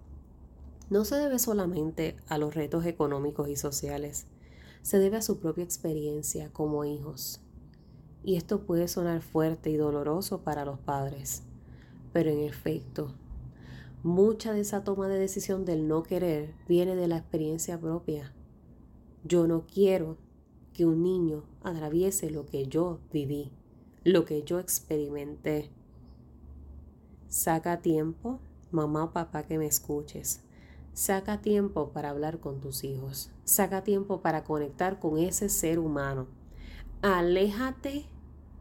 no 0.89 1.05
se 1.05 1.17
debe 1.17 1.37
solamente 1.37 2.15
a 2.27 2.39
los 2.39 2.55
retos 2.55 2.85
económicos 2.87 3.47
y 3.47 3.57
sociales, 3.57 4.25
se 4.81 4.97
debe 4.97 5.17
a 5.17 5.21
su 5.21 5.39
propia 5.39 5.63
experiencia 5.63 6.49
como 6.51 6.83
hijos. 6.83 7.42
Y 8.23 8.37
esto 8.37 8.61
puede 8.61 8.87
sonar 8.87 9.21
fuerte 9.21 9.69
y 9.69 9.75
doloroso 9.75 10.41
para 10.41 10.63
los 10.63 10.79
padres, 10.79 11.43
pero 12.13 12.29
en 12.29 12.39
efecto, 12.39 13.13
mucha 14.01 14.53
de 14.53 14.61
esa 14.61 14.83
toma 14.83 15.07
de 15.07 15.19
decisión 15.19 15.65
del 15.65 15.87
no 15.87 16.03
querer 16.03 16.53
viene 16.67 16.95
de 16.95 17.07
la 17.07 17.17
experiencia 17.17 17.79
propia. 17.79 18.33
Yo 19.25 19.45
no 19.47 19.65
quiero 19.65 20.17
que 20.73 20.85
un 20.85 21.03
niño 21.03 21.43
atraviese 21.63 22.29
lo 22.29 22.45
que 22.45 22.67
yo 22.67 22.99
viví, 23.11 23.51
lo 24.03 24.25
que 24.25 24.43
yo 24.43 24.59
experimenté. 24.59 25.69
Saca 27.27 27.81
tiempo, 27.81 28.39
mamá 28.71 29.05
o 29.05 29.11
papá, 29.11 29.43
que 29.43 29.57
me 29.57 29.65
escuches. 29.65 30.41
Saca 30.93 31.41
tiempo 31.41 31.89
para 31.89 32.09
hablar 32.09 32.39
con 32.39 32.61
tus 32.61 32.83
hijos. 32.83 33.31
Saca 33.43 33.83
tiempo 33.83 34.21
para 34.21 34.43
conectar 34.43 34.99
con 34.99 35.17
ese 35.17 35.49
ser 35.49 35.79
humano. 35.79 36.27
Aléjate 37.01 38.05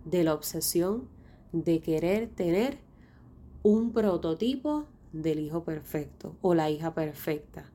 de 0.05 0.25
la 0.25 0.35
obsesión 0.35 1.09
de 1.53 1.81
querer 1.81 2.29
tener 2.29 2.79
un 3.63 3.93
prototipo 3.93 4.87
del 5.13 5.41
hijo 5.41 5.65
perfecto 5.65 6.37
o 6.41 6.55
la 6.55 6.71
hija 6.71 6.95
perfecta. 6.95 7.71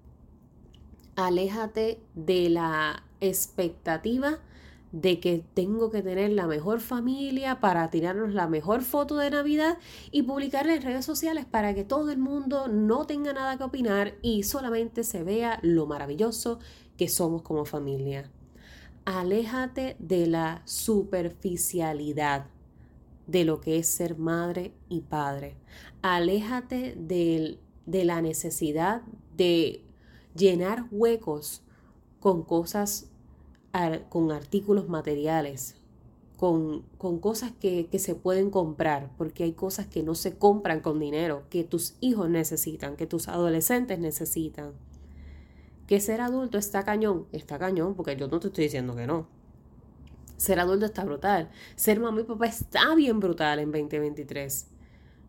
Aléjate 1.15 1.99
de 2.15 2.49
la 2.49 3.03
expectativa 3.21 4.39
de 4.91 5.19
que 5.19 5.43
tengo 5.53 5.91
que 5.91 6.01
tener 6.01 6.31
la 6.31 6.47
mejor 6.47 6.79
familia 6.79 7.59
para 7.59 7.89
tirarnos 7.89 8.33
la 8.33 8.47
mejor 8.47 8.81
foto 8.81 9.17
de 9.17 9.29
Navidad 9.29 9.77
y 10.11 10.23
publicarla 10.23 10.75
en 10.75 10.81
redes 10.81 11.05
sociales 11.05 11.45
para 11.45 11.73
que 11.73 11.83
todo 11.83 12.11
el 12.11 12.17
mundo 12.17 12.67
no 12.67 13.05
tenga 13.05 13.33
nada 13.33 13.57
que 13.57 13.63
opinar 13.63 14.15
y 14.21 14.43
solamente 14.43 15.03
se 15.03 15.23
vea 15.23 15.59
lo 15.61 15.87
maravilloso 15.87 16.59
que 16.97 17.09
somos 17.09 17.41
como 17.41 17.65
familia. 17.65 18.31
Aléjate 19.09 19.95
de 19.99 20.27
la 20.27 20.61
superficialidad 20.65 22.47
de 23.25 23.45
lo 23.45 23.61
que 23.61 23.77
es 23.77 23.87
ser 23.87 24.17
madre 24.17 24.73
y 24.89 24.99
padre. 24.99 25.55
Aléjate 26.01 26.93
de, 26.99 27.57
de 27.85 28.03
la 28.03 28.21
necesidad 28.21 29.03
de 29.37 29.81
llenar 30.35 30.87
huecos 30.91 31.61
con 32.19 32.43
cosas 32.43 33.09
con 34.09 34.29
artículos 34.33 34.89
materiales, 34.89 35.75
con, 36.35 36.81
con 36.97 37.19
cosas 37.19 37.53
que, 37.53 37.87
que, 37.87 37.99
se 37.99 38.13
pueden 38.13 38.49
comprar, 38.49 39.09
porque 39.17 39.45
hay 39.45 39.53
cosas 39.53 39.87
que 39.87 40.03
no 40.03 40.15
se 40.15 40.37
compran 40.37 40.81
con 40.81 40.99
dinero, 40.99 41.43
que 41.49 41.63
tus 41.63 41.95
hijos 42.01 42.29
necesitan, 42.29 42.97
que 42.97 43.07
tus 43.07 43.29
adolescentes 43.29 43.99
necesitan. 43.99 44.73
Que 45.87 45.99
ser 45.99 46.21
adulto 46.21 46.57
está 46.57 46.83
cañón, 46.83 47.25
está 47.31 47.57
cañón, 47.57 47.95
porque 47.95 48.15
yo 48.15 48.27
no 48.27 48.39
te 48.39 48.47
estoy 48.47 48.65
diciendo 48.65 48.95
que 48.95 49.07
no. 49.07 49.27
Ser 50.35 50.59
adulto 50.59 50.85
está 50.85 51.03
brutal. 51.03 51.49
Ser 51.75 51.99
mamá 51.99 52.21
y 52.21 52.23
papá 52.25 52.45
está 52.45 52.93
bien 52.93 53.19
brutal 53.19 53.59
en 53.59 53.71
2023. 53.71 54.67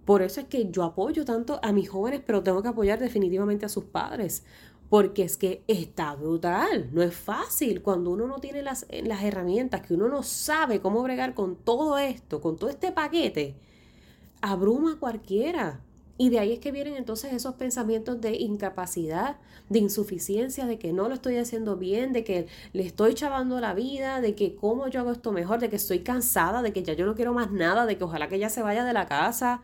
Por 0.04 0.22
eso 0.22 0.40
es 0.40 0.46
que 0.46 0.70
yo 0.70 0.84
apoyo 0.84 1.24
tanto 1.24 1.60
a 1.62 1.72
mis 1.72 1.88
jóvenes, 1.88 2.22
pero 2.26 2.42
tengo 2.42 2.62
que 2.62 2.68
apoyar 2.68 2.98
definitivamente 2.98 3.66
a 3.66 3.68
sus 3.68 3.84
padres 3.84 4.42
porque 4.88 5.22
es 5.22 5.36
que 5.36 5.64
está 5.66 6.14
brutal, 6.14 6.88
no 6.92 7.02
es 7.02 7.14
fácil 7.14 7.82
cuando 7.82 8.10
uno 8.10 8.26
no 8.26 8.38
tiene 8.38 8.62
las, 8.62 8.86
las, 9.04 9.22
herramientas, 9.22 9.82
que 9.82 9.94
uno 9.94 10.08
no 10.08 10.22
sabe 10.22 10.80
cómo 10.80 11.02
bregar 11.02 11.34
con 11.34 11.56
todo 11.56 11.98
esto, 11.98 12.40
con 12.40 12.56
todo 12.56 12.70
este 12.70 12.92
paquete, 12.92 13.56
abruma 14.40 14.94
a 14.94 14.98
cualquiera. 14.98 15.82
Y 16.20 16.30
de 16.30 16.40
ahí 16.40 16.52
es 16.52 16.58
que 16.58 16.72
vienen 16.72 16.96
entonces 16.96 17.32
esos 17.32 17.54
pensamientos 17.54 18.20
de 18.20 18.34
incapacidad, 18.36 19.36
de 19.68 19.78
insuficiencia, 19.78 20.66
de 20.66 20.76
que 20.76 20.92
no 20.92 21.08
lo 21.08 21.14
estoy 21.14 21.36
haciendo 21.36 21.76
bien, 21.76 22.12
de 22.12 22.24
que 22.24 22.48
le 22.72 22.82
estoy 22.82 23.14
chavando 23.14 23.60
la 23.60 23.72
vida, 23.72 24.20
de 24.20 24.34
que 24.34 24.56
cómo 24.56 24.88
yo 24.88 24.98
hago 24.98 25.12
esto 25.12 25.30
mejor, 25.30 25.60
de 25.60 25.70
que 25.70 25.76
estoy 25.76 26.00
cansada, 26.00 26.60
de 26.60 26.72
que 26.72 26.82
ya 26.82 26.94
yo 26.94 27.06
no 27.06 27.14
quiero 27.14 27.34
más 27.34 27.52
nada, 27.52 27.86
de 27.86 27.96
que 27.96 28.02
ojalá 28.02 28.28
que 28.28 28.34
ella 28.34 28.50
se 28.50 28.62
vaya 28.62 28.84
de 28.84 28.92
la 28.92 29.06
casa, 29.06 29.62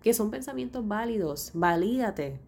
que 0.00 0.14
son 0.14 0.30
pensamientos 0.30 0.86
válidos, 0.86 1.50
valídate, 1.54 2.38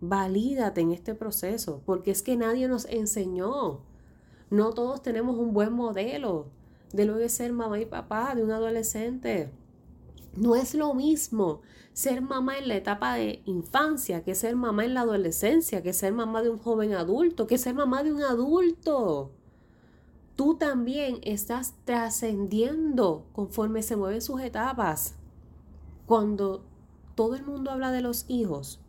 valídate 0.00 0.80
en 0.80 0.92
este 0.92 1.16
proceso, 1.16 1.82
porque 1.84 2.12
es 2.12 2.22
que 2.22 2.36
nadie 2.36 2.68
nos 2.68 2.84
enseñó. 2.84 3.80
No 4.48 4.74
todos 4.74 5.02
tenemos 5.02 5.36
un 5.38 5.52
buen 5.52 5.72
modelo 5.72 6.46
de 6.92 7.04
lo 7.04 7.18
que 7.18 7.24
es 7.24 7.32
ser 7.32 7.52
mamá 7.52 7.80
y 7.80 7.86
papá 7.86 8.32
de 8.36 8.44
un 8.44 8.52
adolescente. 8.52 9.50
No 10.36 10.54
es 10.54 10.74
lo 10.74 10.94
mismo 10.94 11.62
ser 11.92 12.22
mamá 12.22 12.58
en 12.58 12.68
la 12.68 12.76
etapa 12.76 13.14
de 13.14 13.42
infancia 13.46 14.22
que 14.22 14.34
ser 14.34 14.56
mamá 14.56 14.84
en 14.84 14.94
la 14.94 15.02
adolescencia, 15.02 15.82
que 15.82 15.92
ser 15.92 16.12
mamá 16.12 16.42
de 16.42 16.50
un 16.50 16.58
joven 16.58 16.94
adulto, 16.94 17.46
que 17.46 17.58
ser 17.58 17.74
mamá 17.74 18.02
de 18.02 18.12
un 18.12 18.22
adulto. 18.22 19.32
Tú 20.36 20.54
también 20.54 21.18
estás 21.22 21.74
trascendiendo 21.84 23.26
conforme 23.32 23.82
se 23.82 23.96
mueven 23.96 24.22
sus 24.22 24.40
etapas. 24.40 25.16
Cuando 26.06 26.64
todo 27.14 27.34
el 27.34 27.44
mundo 27.44 27.70
habla 27.70 27.90
de 27.92 28.00
los 28.00 28.24
hijos, 28.28 28.80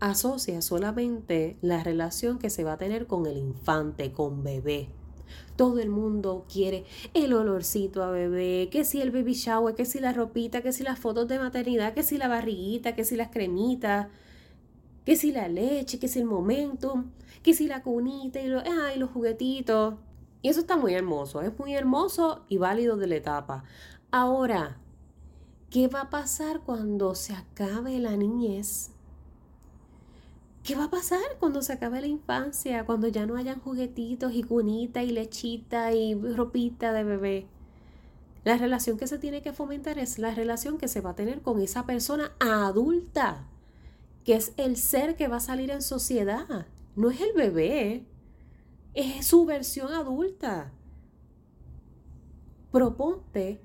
asocia 0.00 0.60
solamente 0.60 1.56
la 1.62 1.82
relación 1.82 2.38
que 2.38 2.50
se 2.50 2.64
va 2.64 2.74
a 2.74 2.78
tener 2.78 3.06
con 3.06 3.26
el 3.26 3.38
infante, 3.38 4.12
con 4.12 4.42
bebé. 4.42 4.88
Todo 5.56 5.78
el 5.78 5.90
mundo 5.90 6.46
quiere 6.50 6.84
el 7.14 7.32
olorcito 7.32 8.02
a 8.02 8.10
bebé, 8.10 8.68
que 8.70 8.84
si 8.84 9.00
el 9.00 9.10
baby 9.10 9.34
shower, 9.34 9.74
que 9.74 9.84
si 9.84 10.00
la 10.00 10.12
ropita, 10.12 10.62
que 10.62 10.72
si 10.72 10.82
las 10.82 10.98
fotos 10.98 11.28
de 11.28 11.38
maternidad, 11.38 11.94
que 11.94 12.02
si 12.02 12.18
la 12.18 12.28
barriguita, 12.28 12.94
que 12.94 13.04
si 13.04 13.16
las 13.16 13.30
cremitas, 13.30 14.08
que 15.04 15.16
si 15.16 15.32
la 15.32 15.48
leche, 15.48 15.98
que 15.98 16.08
si 16.08 16.20
el 16.20 16.24
momentum, 16.24 17.10
que 17.42 17.54
si 17.54 17.66
la 17.66 17.82
cunita 17.82 18.40
y, 18.40 18.46
y 18.46 18.98
los 18.98 19.10
juguetitos. 19.10 19.94
Y 20.42 20.48
eso 20.48 20.60
está 20.60 20.76
muy 20.76 20.94
hermoso, 20.94 21.40
es 21.42 21.56
muy 21.58 21.74
hermoso 21.74 22.44
y 22.48 22.58
válido 22.58 22.96
de 22.96 23.06
la 23.06 23.16
etapa. 23.16 23.64
Ahora, 24.10 24.78
¿qué 25.70 25.88
va 25.88 26.02
a 26.02 26.10
pasar 26.10 26.60
cuando 26.60 27.14
se 27.14 27.34
acabe 27.34 27.98
la 27.98 28.16
niñez? 28.16 28.90
¿Qué 30.62 30.76
va 30.76 30.84
a 30.84 30.90
pasar 30.90 31.18
cuando 31.40 31.60
se 31.60 31.72
acabe 31.72 32.00
la 32.00 32.06
infancia? 32.06 32.86
Cuando 32.86 33.08
ya 33.08 33.26
no 33.26 33.36
hayan 33.36 33.58
juguetitos 33.58 34.32
y 34.32 34.44
cunita 34.44 35.02
y 35.02 35.10
lechita 35.10 35.92
y 35.92 36.14
ropita 36.14 36.92
de 36.92 37.02
bebé. 37.02 37.46
La 38.44 38.56
relación 38.56 38.96
que 38.96 39.08
se 39.08 39.18
tiene 39.18 39.42
que 39.42 39.52
fomentar 39.52 39.98
es 39.98 40.20
la 40.20 40.32
relación 40.32 40.78
que 40.78 40.86
se 40.86 41.00
va 41.00 41.10
a 41.10 41.14
tener 41.16 41.42
con 41.42 41.60
esa 41.60 41.84
persona 41.84 42.30
adulta, 42.38 43.48
que 44.24 44.36
es 44.36 44.52
el 44.56 44.76
ser 44.76 45.16
que 45.16 45.26
va 45.26 45.36
a 45.36 45.40
salir 45.40 45.70
en 45.72 45.82
sociedad. 45.82 46.66
No 46.94 47.10
es 47.10 47.20
el 47.20 47.32
bebé, 47.32 48.06
es 48.94 49.26
su 49.26 49.44
versión 49.44 49.92
adulta. 49.92 50.70
Proponte 52.70 53.60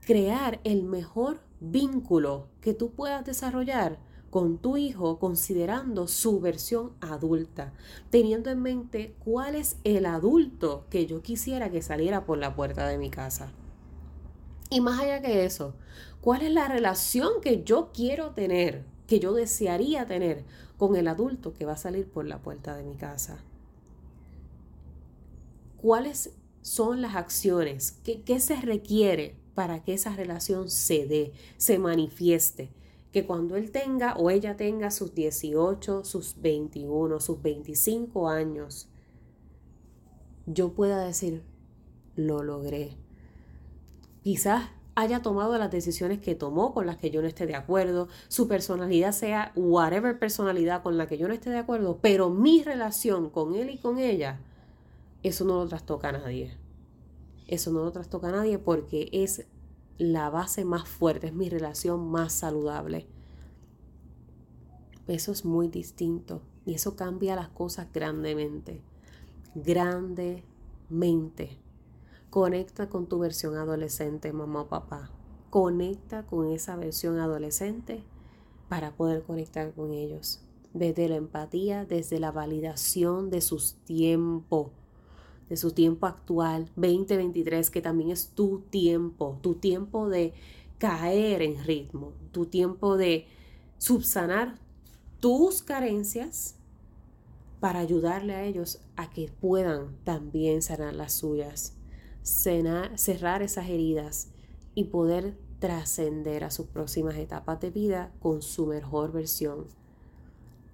crear 0.00 0.60
el 0.64 0.82
mejor 0.82 1.40
vínculo 1.60 2.48
que 2.60 2.74
tú 2.74 2.90
puedas 2.90 3.24
desarrollar 3.24 3.98
con 4.34 4.58
tu 4.58 4.76
hijo 4.76 5.20
considerando 5.20 6.08
su 6.08 6.40
versión 6.40 6.90
adulta, 7.00 7.72
teniendo 8.10 8.50
en 8.50 8.62
mente 8.62 9.14
cuál 9.20 9.54
es 9.54 9.76
el 9.84 10.06
adulto 10.06 10.86
que 10.90 11.06
yo 11.06 11.22
quisiera 11.22 11.70
que 11.70 11.82
saliera 11.82 12.26
por 12.26 12.38
la 12.38 12.56
puerta 12.56 12.88
de 12.88 12.98
mi 12.98 13.10
casa. 13.10 13.52
Y 14.70 14.80
más 14.80 14.98
allá 14.98 15.22
que 15.22 15.44
eso, 15.44 15.76
cuál 16.20 16.42
es 16.42 16.50
la 16.50 16.66
relación 16.66 17.40
que 17.42 17.62
yo 17.62 17.92
quiero 17.94 18.32
tener, 18.32 18.84
que 19.06 19.20
yo 19.20 19.34
desearía 19.34 20.08
tener 20.08 20.42
con 20.78 20.96
el 20.96 21.06
adulto 21.06 21.54
que 21.54 21.64
va 21.64 21.74
a 21.74 21.76
salir 21.76 22.08
por 22.10 22.26
la 22.26 22.42
puerta 22.42 22.76
de 22.76 22.82
mi 22.82 22.96
casa. 22.96 23.38
¿Cuáles 25.76 26.32
son 26.60 27.02
las 27.02 27.14
acciones? 27.14 27.92
¿Qué, 28.02 28.22
qué 28.22 28.40
se 28.40 28.56
requiere 28.56 29.36
para 29.54 29.84
que 29.84 29.94
esa 29.94 30.16
relación 30.16 30.70
se 30.70 31.06
dé, 31.06 31.32
se 31.56 31.78
manifieste? 31.78 32.72
Que 33.14 33.24
cuando 33.24 33.54
él 33.54 33.70
tenga 33.70 34.16
o 34.16 34.28
ella 34.28 34.56
tenga 34.56 34.90
sus 34.90 35.14
18, 35.14 36.02
sus 36.02 36.34
21, 36.40 37.20
sus 37.20 37.40
25 37.40 38.28
años, 38.28 38.88
yo 40.46 40.72
pueda 40.72 40.98
decir, 40.98 41.44
lo 42.16 42.42
logré. 42.42 42.96
Quizás 44.24 44.68
haya 44.96 45.22
tomado 45.22 45.56
las 45.58 45.70
decisiones 45.70 46.18
que 46.18 46.34
tomó 46.34 46.74
con 46.74 46.86
las 46.86 46.96
que 46.96 47.12
yo 47.12 47.22
no 47.22 47.28
esté 47.28 47.46
de 47.46 47.54
acuerdo, 47.54 48.08
su 48.26 48.48
personalidad 48.48 49.12
sea 49.12 49.52
whatever 49.54 50.18
personalidad 50.18 50.82
con 50.82 50.98
la 50.98 51.06
que 51.06 51.16
yo 51.16 51.28
no 51.28 51.34
esté 51.34 51.50
de 51.50 51.58
acuerdo, 51.58 52.00
pero 52.02 52.30
mi 52.30 52.64
relación 52.64 53.30
con 53.30 53.54
él 53.54 53.70
y 53.70 53.78
con 53.78 54.00
ella, 54.00 54.40
eso 55.22 55.44
no 55.44 55.62
lo 55.62 55.68
trastoca 55.68 56.08
a 56.08 56.12
nadie. 56.18 56.56
Eso 57.46 57.70
no 57.70 57.84
lo 57.84 57.92
trastoca 57.92 58.30
a 58.30 58.32
nadie 58.32 58.58
porque 58.58 59.08
es 59.12 59.46
la 59.98 60.30
base 60.30 60.64
más 60.64 60.88
fuerte, 60.88 61.28
es 61.28 61.34
mi 61.34 61.48
relación 61.48 62.10
más 62.10 62.32
saludable. 62.32 63.06
Eso 65.06 65.32
es 65.32 65.44
muy 65.44 65.68
distinto 65.68 66.42
y 66.64 66.74
eso 66.74 66.96
cambia 66.96 67.36
las 67.36 67.48
cosas 67.50 67.88
grandemente. 67.92 68.82
Grandemente. 69.54 70.44
Conecta 72.30 72.88
con 72.88 73.06
tu 73.06 73.18
versión 73.18 73.56
adolescente, 73.56 74.32
mamá 74.32 74.62
o 74.62 74.68
papá. 74.68 75.10
Conecta 75.50 76.26
con 76.26 76.50
esa 76.50 76.74
versión 76.76 77.18
adolescente 77.18 78.02
para 78.68 78.96
poder 78.96 79.22
conectar 79.22 79.72
con 79.72 79.92
ellos. 79.92 80.40
Desde 80.72 81.08
la 81.08 81.16
empatía, 81.16 81.84
desde 81.84 82.18
la 82.18 82.32
validación 82.32 83.30
de 83.30 83.40
sus 83.40 83.74
tiempos 83.84 84.72
de 85.54 85.58
su 85.58 85.70
tiempo 85.70 86.06
actual, 86.06 86.68
2023, 86.74 87.70
que 87.70 87.80
también 87.80 88.10
es 88.10 88.30
tu 88.30 88.62
tiempo, 88.70 89.38
tu 89.40 89.54
tiempo 89.54 90.08
de 90.08 90.32
caer 90.78 91.42
en 91.42 91.62
ritmo, 91.62 92.12
tu 92.32 92.46
tiempo 92.46 92.96
de 92.96 93.28
subsanar 93.78 94.58
tus 95.20 95.62
carencias 95.62 96.56
para 97.60 97.78
ayudarle 97.78 98.34
a 98.34 98.42
ellos 98.42 98.80
a 98.96 99.10
que 99.10 99.30
puedan 99.40 99.96
también 100.02 100.60
sanar 100.60 100.92
las 100.92 101.12
suyas, 101.12 101.74
cerrar 102.24 103.42
esas 103.42 103.68
heridas 103.68 104.30
y 104.74 104.84
poder 104.84 105.38
trascender 105.60 106.42
a 106.42 106.50
sus 106.50 106.66
próximas 106.66 107.14
etapas 107.14 107.60
de 107.60 107.70
vida 107.70 108.12
con 108.18 108.42
su 108.42 108.66
mejor 108.66 109.12
versión, 109.12 109.66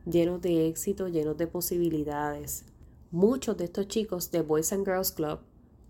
llenos 0.06 0.40
de 0.40 0.68
éxito, 0.68 1.08
llenos 1.08 1.36
de 1.36 1.46
posibilidades, 1.48 2.64
Muchos 3.12 3.56
de 3.56 3.64
estos 3.64 3.88
chicos 3.88 4.30
de 4.30 4.40
Boys 4.40 4.72
and 4.72 4.84
Girls 4.84 5.10
Club 5.10 5.40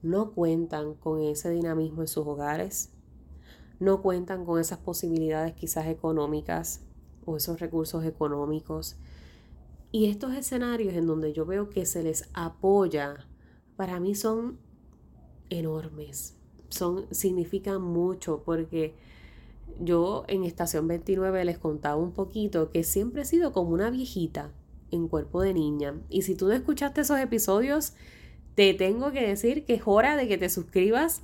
no 0.00 0.32
cuentan 0.32 0.94
con 0.94 1.20
ese 1.20 1.50
dinamismo 1.50 2.00
en 2.00 2.08
sus 2.08 2.26
hogares, 2.26 2.94
no 3.78 4.00
cuentan 4.00 4.46
con 4.46 4.58
esas 4.58 4.78
posibilidades 4.78 5.52
quizás 5.52 5.86
económicas 5.88 6.80
o 7.26 7.36
esos 7.36 7.60
recursos 7.60 8.06
económicos. 8.06 8.96
Y 9.92 10.06
estos 10.06 10.32
escenarios 10.32 10.94
en 10.94 11.06
donde 11.06 11.34
yo 11.34 11.44
veo 11.44 11.68
que 11.68 11.84
se 11.84 12.02
les 12.02 12.30
apoya, 12.32 13.28
para 13.76 14.00
mí 14.00 14.14
son 14.14 14.58
enormes, 15.50 16.38
son, 16.70 17.06
significan 17.10 17.82
mucho 17.82 18.42
porque 18.46 18.94
yo 19.78 20.24
en 20.26 20.44
estación 20.44 20.88
29 20.88 21.44
les 21.44 21.58
contaba 21.58 21.96
un 21.96 22.12
poquito 22.12 22.70
que 22.70 22.82
siempre 22.82 23.22
he 23.22 23.26
sido 23.26 23.52
como 23.52 23.74
una 23.74 23.90
viejita 23.90 24.54
en 24.90 25.08
cuerpo 25.08 25.42
de 25.42 25.54
niña. 25.54 25.94
Y 26.08 26.22
si 26.22 26.34
tú 26.34 26.48
no 26.48 26.52
escuchaste 26.52 27.02
esos 27.02 27.18
episodios, 27.18 27.94
te 28.54 28.74
tengo 28.74 29.12
que 29.12 29.26
decir 29.26 29.64
que 29.64 29.74
es 29.74 29.82
hora 29.84 30.16
de 30.16 30.28
que 30.28 30.38
te 30.38 30.50
suscribas 30.50 31.22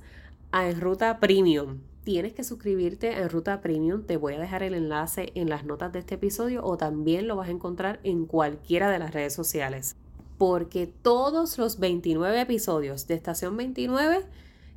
a 0.51 0.69
En 0.69 0.81
Ruta 0.81 1.19
Premium. 1.19 1.81
Tienes 2.03 2.33
que 2.33 2.43
suscribirte 2.43 3.09
a 3.09 3.21
En 3.21 3.29
Ruta 3.29 3.61
Premium. 3.61 4.03
Te 4.03 4.17
voy 4.17 4.35
a 4.35 4.39
dejar 4.39 4.63
el 4.63 4.73
enlace 4.73 5.31
en 5.35 5.49
las 5.49 5.65
notas 5.65 5.91
de 5.91 5.99
este 5.99 6.15
episodio 6.15 6.63
o 6.63 6.77
también 6.77 7.27
lo 7.27 7.35
vas 7.35 7.49
a 7.49 7.51
encontrar 7.51 7.99
en 8.03 8.25
cualquiera 8.25 8.89
de 8.89 8.99
las 8.99 9.13
redes 9.13 9.33
sociales. 9.33 9.95
Porque 10.37 10.87
todos 10.87 11.57
los 11.57 11.79
29 11.79 12.41
episodios 12.41 13.07
de 13.07 13.15
Estación 13.15 13.57
29 13.57 14.25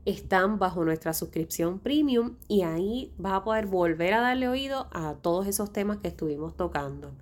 están 0.05 0.59
bajo 0.59 0.85
nuestra 0.85 1.15
suscripción 1.15 1.79
premium 1.79 2.37
y 2.49 2.63
ahí 2.63 3.13
vas 3.19 3.35
a 3.35 3.45
poder 3.45 3.67
volver 3.67 4.15
a 4.15 4.21
darle 4.21 4.49
oído 4.49 4.89
a 4.93 5.15
todos 5.15 5.47
esos 5.47 5.73
temas 5.73 5.99
que 5.99 6.09
estuvimos 6.09 6.57
tocando 6.57 7.13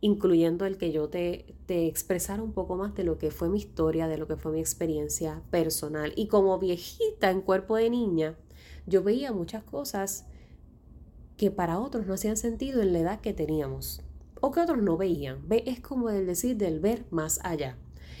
incluyendo 0.00 0.66
el 0.66 0.78
que 0.78 0.92
yo 0.92 1.08
te, 1.08 1.54
te 1.66 1.86
expresara 1.86 2.42
un 2.42 2.52
poco 2.52 2.76
más 2.76 2.94
de 2.94 3.04
lo 3.04 3.18
que 3.18 3.30
fue 3.30 3.48
mi 3.48 3.58
historia, 3.58 4.08
de 4.08 4.18
lo 4.18 4.26
que 4.26 4.36
fue 4.36 4.52
mi 4.52 4.60
experiencia 4.60 5.42
personal. 5.50 6.12
Y 6.16 6.28
como 6.28 6.58
viejita 6.58 7.30
en 7.30 7.42
cuerpo 7.42 7.76
de 7.76 7.90
niña, 7.90 8.36
yo 8.86 9.02
veía 9.02 9.32
muchas 9.32 9.62
cosas 9.62 10.26
que 11.36 11.50
para 11.50 11.78
otros 11.78 12.06
no 12.06 12.14
hacían 12.14 12.36
sentido 12.36 12.82
en 12.82 12.92
la 12.92 13.00
edad 13.00 13.20
que 13.20 13.32
teníamos 13.32 14.02
o 14.40 14.50
que 14.50 14.60
otros 14.60 14.82
no 14.82 14.96
veían. 14.96 15.46
Ve, 15.48 15.62
es 15.66 15.80
como 15.80 16.10
el 16.10 16.26
decir 16.26 16.56
del 16.56 16.80
ver 16.80 17.04
más 17.10 17.40
allá. 17.44 17.76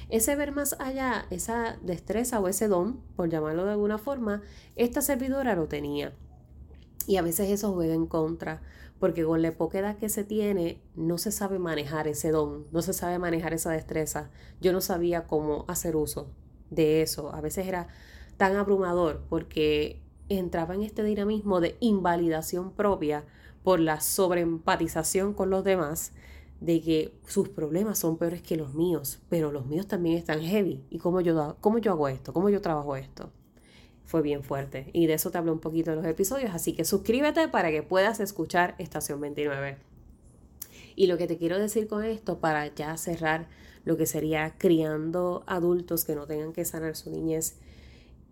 Ese 0.08 0.36
ver 0.36 0.52
más 0.52 0.76
allá, 0.78 1.26
esa 1.30 1.78
destreza 1.82 2.40
o 2.40 2.48
ese 2.48 2.68
don, 2.68 3.00
por 3.16 3.28
llamarlo 3.28 3.64
de 3.64 3.72
alguna 3.72 3.98
forma, 3.98 4.42
esta 4.76 5.02
servidora 5.02 5.54
lo 5.54 5.68
tenía. 5.68 6.12
Y 7.10 7.16
a 7.16 7.22
veces 7.22 7.50
eso 7.50 7.72
juega 7.72 7.92
en 7.92 8.06
contra, 8.06 8.62
porque 9.00 9.24
con 9.24 9.42
la 9.42 9.50
poca 9.50 9.80
edad 9.80 9.98
que 9.98 10.08
se 10.08 10.22
tiene 10.22 10.80
no 10.94 11.18
se 11.18 11.32
sabe 11.32 11.58
manejar 11.58 12.06
ese 12.06 12.30
don, 12.30 12.68
no 12.70 12.82
se 12.82 12.92
sabe 12.92 13.18
manejar 13.18 13.52
esa 13.52 13.72
destreza. 13.72 14.30
Yo 14.60 14.72
no 14.72 14.80
sabía 14.80 15.26
cómo 15.26 15.64
hacer 15.66 15.96
uso 15.96 16.28
de 16.70 17.02
eso. 17.02 17.34
A 17.34 17.40
veces 17.40 17.66
era 17.66 17.88
tan 18.36 18.54
abrumador 18.54 19.24
porque 19.28 20.00
entraba 20.28 20.76
en 20.76 20.82
este 20.82 21.02
dinamismo 21.02 21.60
de 21.60 21.76
invalidación 21.80 22.70
propia 22.70 23.24
por 23.64 23.80
la 23.80 24.00
sobreempatización 24.00 25.34
con 25.34 25.50
los 25.50 25.64
demás, 25.64 26.12
de 26.60 26.80
que 26.80 27.18
sus 27.26 27.48
problemas 27.48 27.98
son 27.98 28.18
peores 28.18 28.40
que 28.40 28.56
los 28.56 28.72
míos, 28.74 29.18
pero 29.28 29.50
los 29.50 29.66
míos 29.66 29.88
también 29.88 30.16
están 30.16 30.42
heavy. 30.42 30.84
¿Y 30.90 30.98
cómo 30.98 31.20
yo, 31.20 31.56
cómo 31.60 31.78
yo 31.78 31.90
hago 31.90 32.06
esto? 32.06 32.32
¿Cómo 32.32 32.50
yo 32.50 32.60
trabajo 32.60 32.94
esto? 32.94 33.32
Fue 34.10 34.22
bien 34.22 34.42
fuerte. 34.42 34.90
Y 34.92 35.06
de 35.06 35.14
eso 35.14 35.30
te 35.30 35.38
hablo 35.38 35.52
un 35.52 35.60
poquito 35.60 35.92
en 35.92 35.98
los 35.98 36.04
episodios, 36.04 36.50
así 36.52 36.72
que 36.72 36.84
suscríbete 36.84 37.46
para 37.46 37.70
que 37.70 37.84
puedas 37.84 38.18
escuchar 38.18 38.74
Estación 38.78 39.20
29. 39.20 39.76
Y 40.96 41.06
lo 41.06 41.16
que 41.16 41.28
te 41.28 41.38
quiero 41.38 41.60
decir 41.60 41.86
con 41.86 42.02
esto, 42.02 42.40
para 42.40 42.66
ya 42.74 42.96
cerrar 42.96 43.46
lo 43.84 43.96
que 43.96 44.06
sería 44.06 44.56
criando 44.58 45.44
adultos 45.46 46.04
que 46.04 46.16
no 46.16 46.26
tengan 46.26 46.52
que 46.52 46.64
sanar 46.64 46.96
su 46.96 47.12
niñez, 47.12 47.58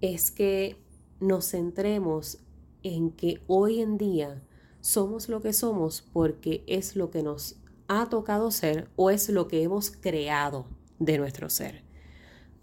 es 0.01 0.33
que 0.33 0.75
nos 1.21 1.49
centremos 1.49 2.38
en 2.83 3.12
que 3.12 3.41
hoy 3.47 3.81
en 3.81 3.99
día 3.99 4.43
somos 4.81 5.29
lo 5.29 5.41
que 5.43 5.53
somos 5.53 6.03
porque 6.12 6.64
es 6.67 6.97
lo 6.97 7.12
que 7.12 7.23
nos 7.23 7.55
ha 7.87 8.09
tocado 8.09 8.51
ser 8.51 8.88
o 8.97 9.11
es 9.11 9.29
lo 9.29 9.47
que 9.47 9.62
hemos 9.62 9.93
creado 9.93 10.67
de 10.99 11.19
nuestro 11.19 11.49
ser. 11.49 11.85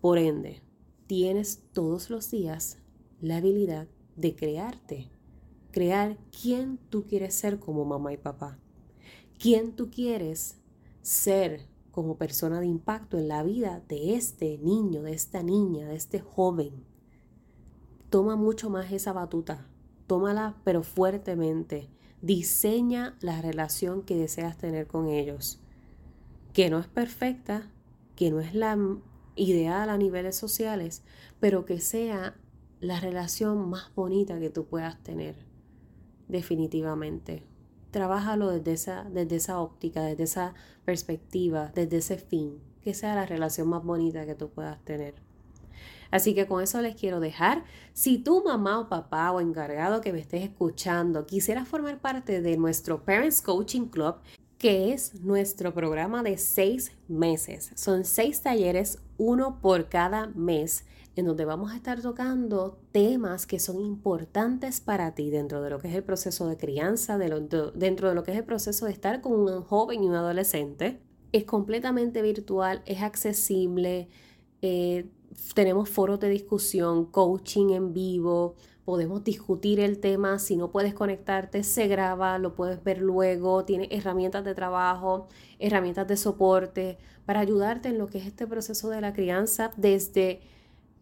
Por 0.02 0.18
ende, 0.18 0.62
tienes 1.08 1.62
todos 1.72 2.10
los 2.10 2.30
días 2.30 2.80
la 3.22 3.38
habilidad 3.38 3.88
de 4.16 4.36
crearte, 4.36 5.10
crear 5.72 6.18
quién 6.32 6.78
tú 6.90 7.06
quieres 7.08 7.36
ser 7.36 7.60
como 7.60 7.86
mamá 7.86 8.14
y 8.14 8.18
papá, 8.18 8.60
quién 9.40 9.76
tú 9.76 9.90
quieres 9.90 10.60
ser 11.02 11.68
como 11.92 12.18
persona 12.18 12.60
de 12.60 12.68
impacto 12.68 13.18
en 13.18 13.28
la 13.28 13.44
vida 13.44 13.82
de 13.88 14.16
este 14.16 14.58
niño, 14.58 15.02
de 15.04 15.14
esta 15.14 15.44
niña, 15.44 15.88
de 15.88 15.96
este 15.96 16.20
joven. 16.20 16.86
Toma 18.10 18.36
mucho 18.36 18.70
más 18.70 18.92
esa 18.92 19.14
batuta, 19.14 19.68
tómala 20.08 20.58
pero 20.64 20.84
fuertemente 20.84 21.90
Diseña 22.26 23.16
la 23.22 23.40
relación 23.40 24.02
que 24.02 24.16
deseas 24.16 24.58
tener 24.58 24.88
con 24.88 25.10
ellos, 25.10 25.60
que 26.54 26.72
no 26.72 26.80
es 26.80 26.88
perfecta, 26.88 27.70
que 28.16 28.32
no 28.32 28.40
es 28.40 28.56
la 28.56 28.76
ideal 29.36 29.92
a 29.92 29.98
niveles 30.00 30.36
sociales, 30.36 31.04
pero 31.40 31.66
que 31.66 31.80
sea 31.80 32.36
la 32.80 33.00
relación 33.00 33.70
más 33.70 33.94
bonita 33.96 34.40
que 34.40 34.50
tú 34.50 34.66
puedas 34.66 35.02
tener, 35.04 35.36
definitivamente. 36.28 37.44
Trabájalo 37.92 38.50
desde 38.52 38.74
esa, 38.74 39.04
desde 39.06 39.38
esa 39.38 39.60
óptica, 39.60 40.04
desde 40.04 40.24
esa 40.24 40.54
perspectiva, 40.84 41.72
desde 41.74 41.98
ese 41.98 42.18
fin, 42.18 42.60
que 42.82 42.94
sea 42.94 43.16
la 43.16 43.26
relación 43.26 43.70
más 43.70 43.84
bonita 43.84 44.26
que 44.26 44.36
tú 44.36 44.50
puedas 44.50 44.84
tener. 44.84 45.16
Así 46.12 46.34
que 46.34 46.48
con 46.48 46.62
eso 46.62 46.82
les 46.82 46.96
quiero 46.96 47.20
dejar. 47.20 47.64
Si 47.94 48.18
tu 48.18 48.44
mamá 48.44 48.80
o 48.80 48.90
papá 48.90 49.32
o 49.32 49.42
encargado 49.42 50.02
que 50.02 50.14
me 50.14 50.20
estés 50.20 50.44
escuchando 50.44 51.26
quisiera 51.26 51.66
formar 51.66 52.00
parte 52.00 52.42
de 52.42 52.58
nuestro 52.58 53.04
Parents 53.04 53.42
Coaching 53.42 53.88
Club, 53.88 54.16
que 54.58 54.94
es 54.94 55.16
nuestro 55.22 55.74
programa 55.74 56.24
de 56.24 56.38
seis 56.38 56.92
meses. 57.08 57.72
Son 57.76 58.06
seis 58.06 58.42
talleres, 58.42 59.00
uno 59.18 59.60
por 59.62 59.90
cada 59.90 60.28
mes, 60.28 60.86
en 61.16 61.26
donde 61.26 61.46
vamos 61.46 61.72
a 61.72 61.76
estar 61.76 62.02
tocando 62.02 62.78
temas 62.92 63.48
que 63.48 63.60
son 63.60 63.80
importantes 63.80 64.82
para 64.82 65.16
ti 65.16 65.30
dentro 65.30 65.62
de 65.62 65.70
lo 65.70 65.80
que 65.80 65.88
es 65.88 65.96
el 65.96 66.04
proceso 66.04 66.48
de 66.48 66.58
crianza, 66.58 67.18
dentro 67.18 68.10
de 68.10 68.16
lo 68.16 68.24
que 68.24 68.32
es 68.32 68.38
el 68.38 68.44
proceso 68.44 68.86
de 68.86 68.92
estar 68.92 69.22
con 69.22 69.34
un 69.34 69.62
joven 69.62 70.04
y 70.04 70.08
un 70.08 70.16
adolescente. 70.16 71.00
Es 71.32 71.46
completamente 71.46 72.22
virtual, 72.22 72.82
es 72.86 73.02
accesible. 73.02 74.10
Eh, 74.62 75.10
tenemos 75.54 75.90
foros 75.90 76.20
de 76.20 76.30
discusión, 76.30 77.06
coaching 77.06 77.70
en 77.70 77.94
vivo, 77.94 78.56
podemos 78.86 79.24
discutir 79.24 79.80
el 79.80 80.00
tema, 80.00 80.38
si 80.38 80.56
no 80.56 80.72
puedes 80.72 80.94
conectarte, 80.94 81.64
se 81.64 81.88
graba, 81.88 82.38
lo 82.38 82.56
puedes 82.56 82.84
ver 82.84 83.00
luego, 83.02 83.66
tiene 83.66 83.88
herramientas 83.92 84.46
de 84.46 84.54
trabajo, 84.54 85.28
herramientas 85.60 86.08
de 86.08 86.18
soporte 86.18 86.98
para 87.26 87.40
ayudarte 87.40 87.90
en 87.90 87.98
lo 87.98 88.08
que 88.08 88.20
es 88.20 88.28
este 88.28 88.46
proceso 88.46 88.90
de 88.90 89.02
la 89.02 89.12
crianza 89.12 89.72
desde 89.76 90.42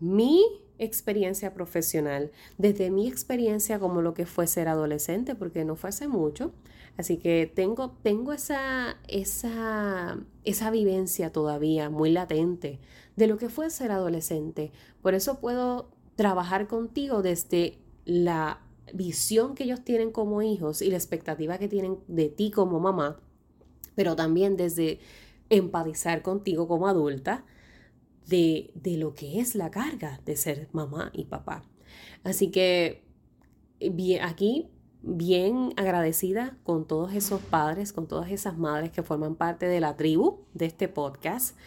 mi 0.04 0.44
experiencia 0.80 1.54
profesional, 1.54 2.32
desde 2.58 2.92
mi 2.92 3.08
experiencia 3.08 3.80
como 3.80 4.02
lo 4.02 4.14
que 4.14 4.26
fue 4.26 4.48
ser 4.48 4.68
adolescente, 4.68 5.34
porque 5.34 5.64
no 5.64 5.76
fue 5.76 5.90
hace 5.90 6.08
mucho. 6.08 6.52
Así 6.98 7.18
que 7.18 7.52
tengo, 7.54 7.92
tengo 8.04 8.34
esa, 8.34 8.98
esa, 9.08 10.20
esa 10.44 10.72
vivencia 10.72 11.32
todavía 11.32 11.90
muy 11.90 12.12
latente 12.12 12.80
de 13.16 13.28
lo 13.28 13.38
que 13.38 13.50
fue 13.50 13.70
ser 13.70 13.92
adolescente. 13.92 14.72
Por 15.02 15.14
eso 15.14 15.40
puedo 15.40 15.90
trabajar 16.16 16.68
contigo 16.68 17.22
desde 17.22 17.80
la 18.06 18.60
visión 18.94 19.56
que 19.56 19.64
ellos 19.64 19.84
tienen 19.84 20.12
como 20.12 20.42
hijos 20.42 20.82
y 20.82 20.92
la 20.92 20.98
expectativa 20.98 21.58
que 21.58 21.68
tienen 21.68 21.98
de 22.08 22.30
ti 22.30 22.52
como 22.52 22.80
mamá, 22.80 23.20
pero 23.96 24.16
también 24.16 24.58
desde 24.58 25.00
empatizar 25.50 26.22
contigo 26.22 26.68
como 26.68 26.88
adulta 26.88 27.46
de, 28.28 28.72
de 28.76 28.98
lo 28.98 29.14
que 29.14 29.40
es 29.40 29.56
la 29.56 29.72
carga 29.72 30.20
de 30.26 30.36
ser 30.36 30.70
mamá 30.72 31.12
y 31.14 31.26
papá. 31.26 31.64
Así 32.24 32.52
que 32.52 33.04
bien, 33.80 34.24
aquí 34.24 34.70
bien 35.02 35.74
agradecida 35.76 36.58
con 36.64 36.88
todos 36.88 37.14
esos 37.14 37.42
padres, 37.42 37.92
con 37.92 38.08
todas 38.08 38.32
esas 38.32 38.58
madres 38.58 38.92
que 38.92 39.04
forman 39.04 39.36
parte 39.36 39.68
de 39.68 39.82
la 39.82 39.98
tribu 39.98 40.40
de 40.54 40.66
este 40.66 40.88
podcast 40.88 41.58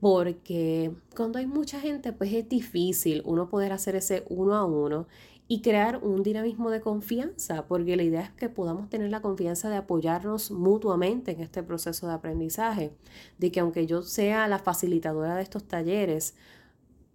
porque 0.01 0.91
cuando 1.15 1.39
hay 1.39 1.47
mucha 1.47 1.79
gente 1.79 2.11
pues 2.11 2.33
es 2.33 2.49
difícil 2.49 3.21
uno 3.23 3.47
poder 3.47 3.71
hacer 3.71 3.95
ese 3.95 4.25
uno 4.27 4.53
a 4.55 4.65
uno 4.65 5.07
y 5.47 5.61
crear 5.61 6.03
un 6.03 6.23
dinamismo 6.23 6.69
de 6.69 6.81
confianza, 6.81 7.65
porque 7.67 7.95
la 7.95 8.03
idea 8.03 8.21
es 8.21 8.31
que 8.31 8.49
podamos 8.49 8.89
tener 8.89 9.11
la 9.11 9.21
confianza 9.21 9.69
de 9.69 9.77
apoyarnos 9.77 10.51
mutuamente 10.51 11.31
en 11.31 11.39
este 11.41 11.63
proceso 11.63 12.07
de 12.07 12.13
aprendizaje, 12.13 12.91
de 13.37 13.51
que 13.51 13.61
aunque 13.61 13.85
yo 13.85 14.01
sea 14.01 14.47
la 14.47 14.59
facilitadora 14.59 15.35
de 15.35 15.43
estos 15.43 15.65
talleres, 15.65 16.35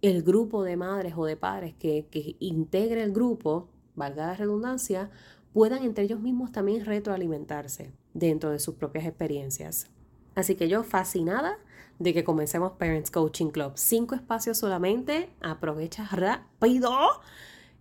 el 0.01 0.23
grupo 0.23 0.63
de 0.63 0.77
madres 0.77 1.13
o 1.17 1.25
de 1.25 1.35
padres 1.35 1.73
que, 1.77 2.07
integre 2.39 3.03
el 3.03 3.11
grupo, 3.11 3.67
valga 3.95 4.27
la 4.27 4.35
redundancia, 4.35 5.09
puedan 5.53 5.83
entre 5.83 6.05
ellos 6.05 6.21
mismos 6.21 6.51
también 6.51 6.85
retroalimentarse 6.85 7.91
dentro 8.13 8.51
de 8.51 8.59
sus 8.59 8.75
propias 8.75 9.05
experiencias. 9.05 9.87
Así 10.35 10.53
que 10.55 10.69
yo 10.69 10.83
fascinada 10.83 11.57
de 11.97 12.13
que 12.13 12.23
comencemos 12.23 12.73
Parents 12.73 13.09
Coaching 13.11 13.49
Club. 13.49 13.73
Cinco 13.75 14.15
espacios 14.15 14.57
solamente. 14.57 15.29
Aprovecha 15.41 16.07
rápido 16.11 16.91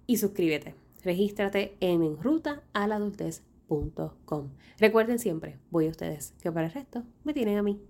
y 0.07 0.17
suscríbete. 0.17 0.75
Regístrate 1.05 1.77
en 1.81 2.03
enrutaaladultez.com. 2.03 4.49
Recuerden 4.79 5.21
siempre, 5.21 5.59
voy 5.71 5.87
a 5.87 5.91
ustedes, 5.91 6.35
que 6.43 6.51
para 6.51 6.67
el 6.67 6.73
resto 6.73 7.05
me 7.23 7.33
tienen 7.33 7.59
a 7.59 7.63
mí. 7.63 7.81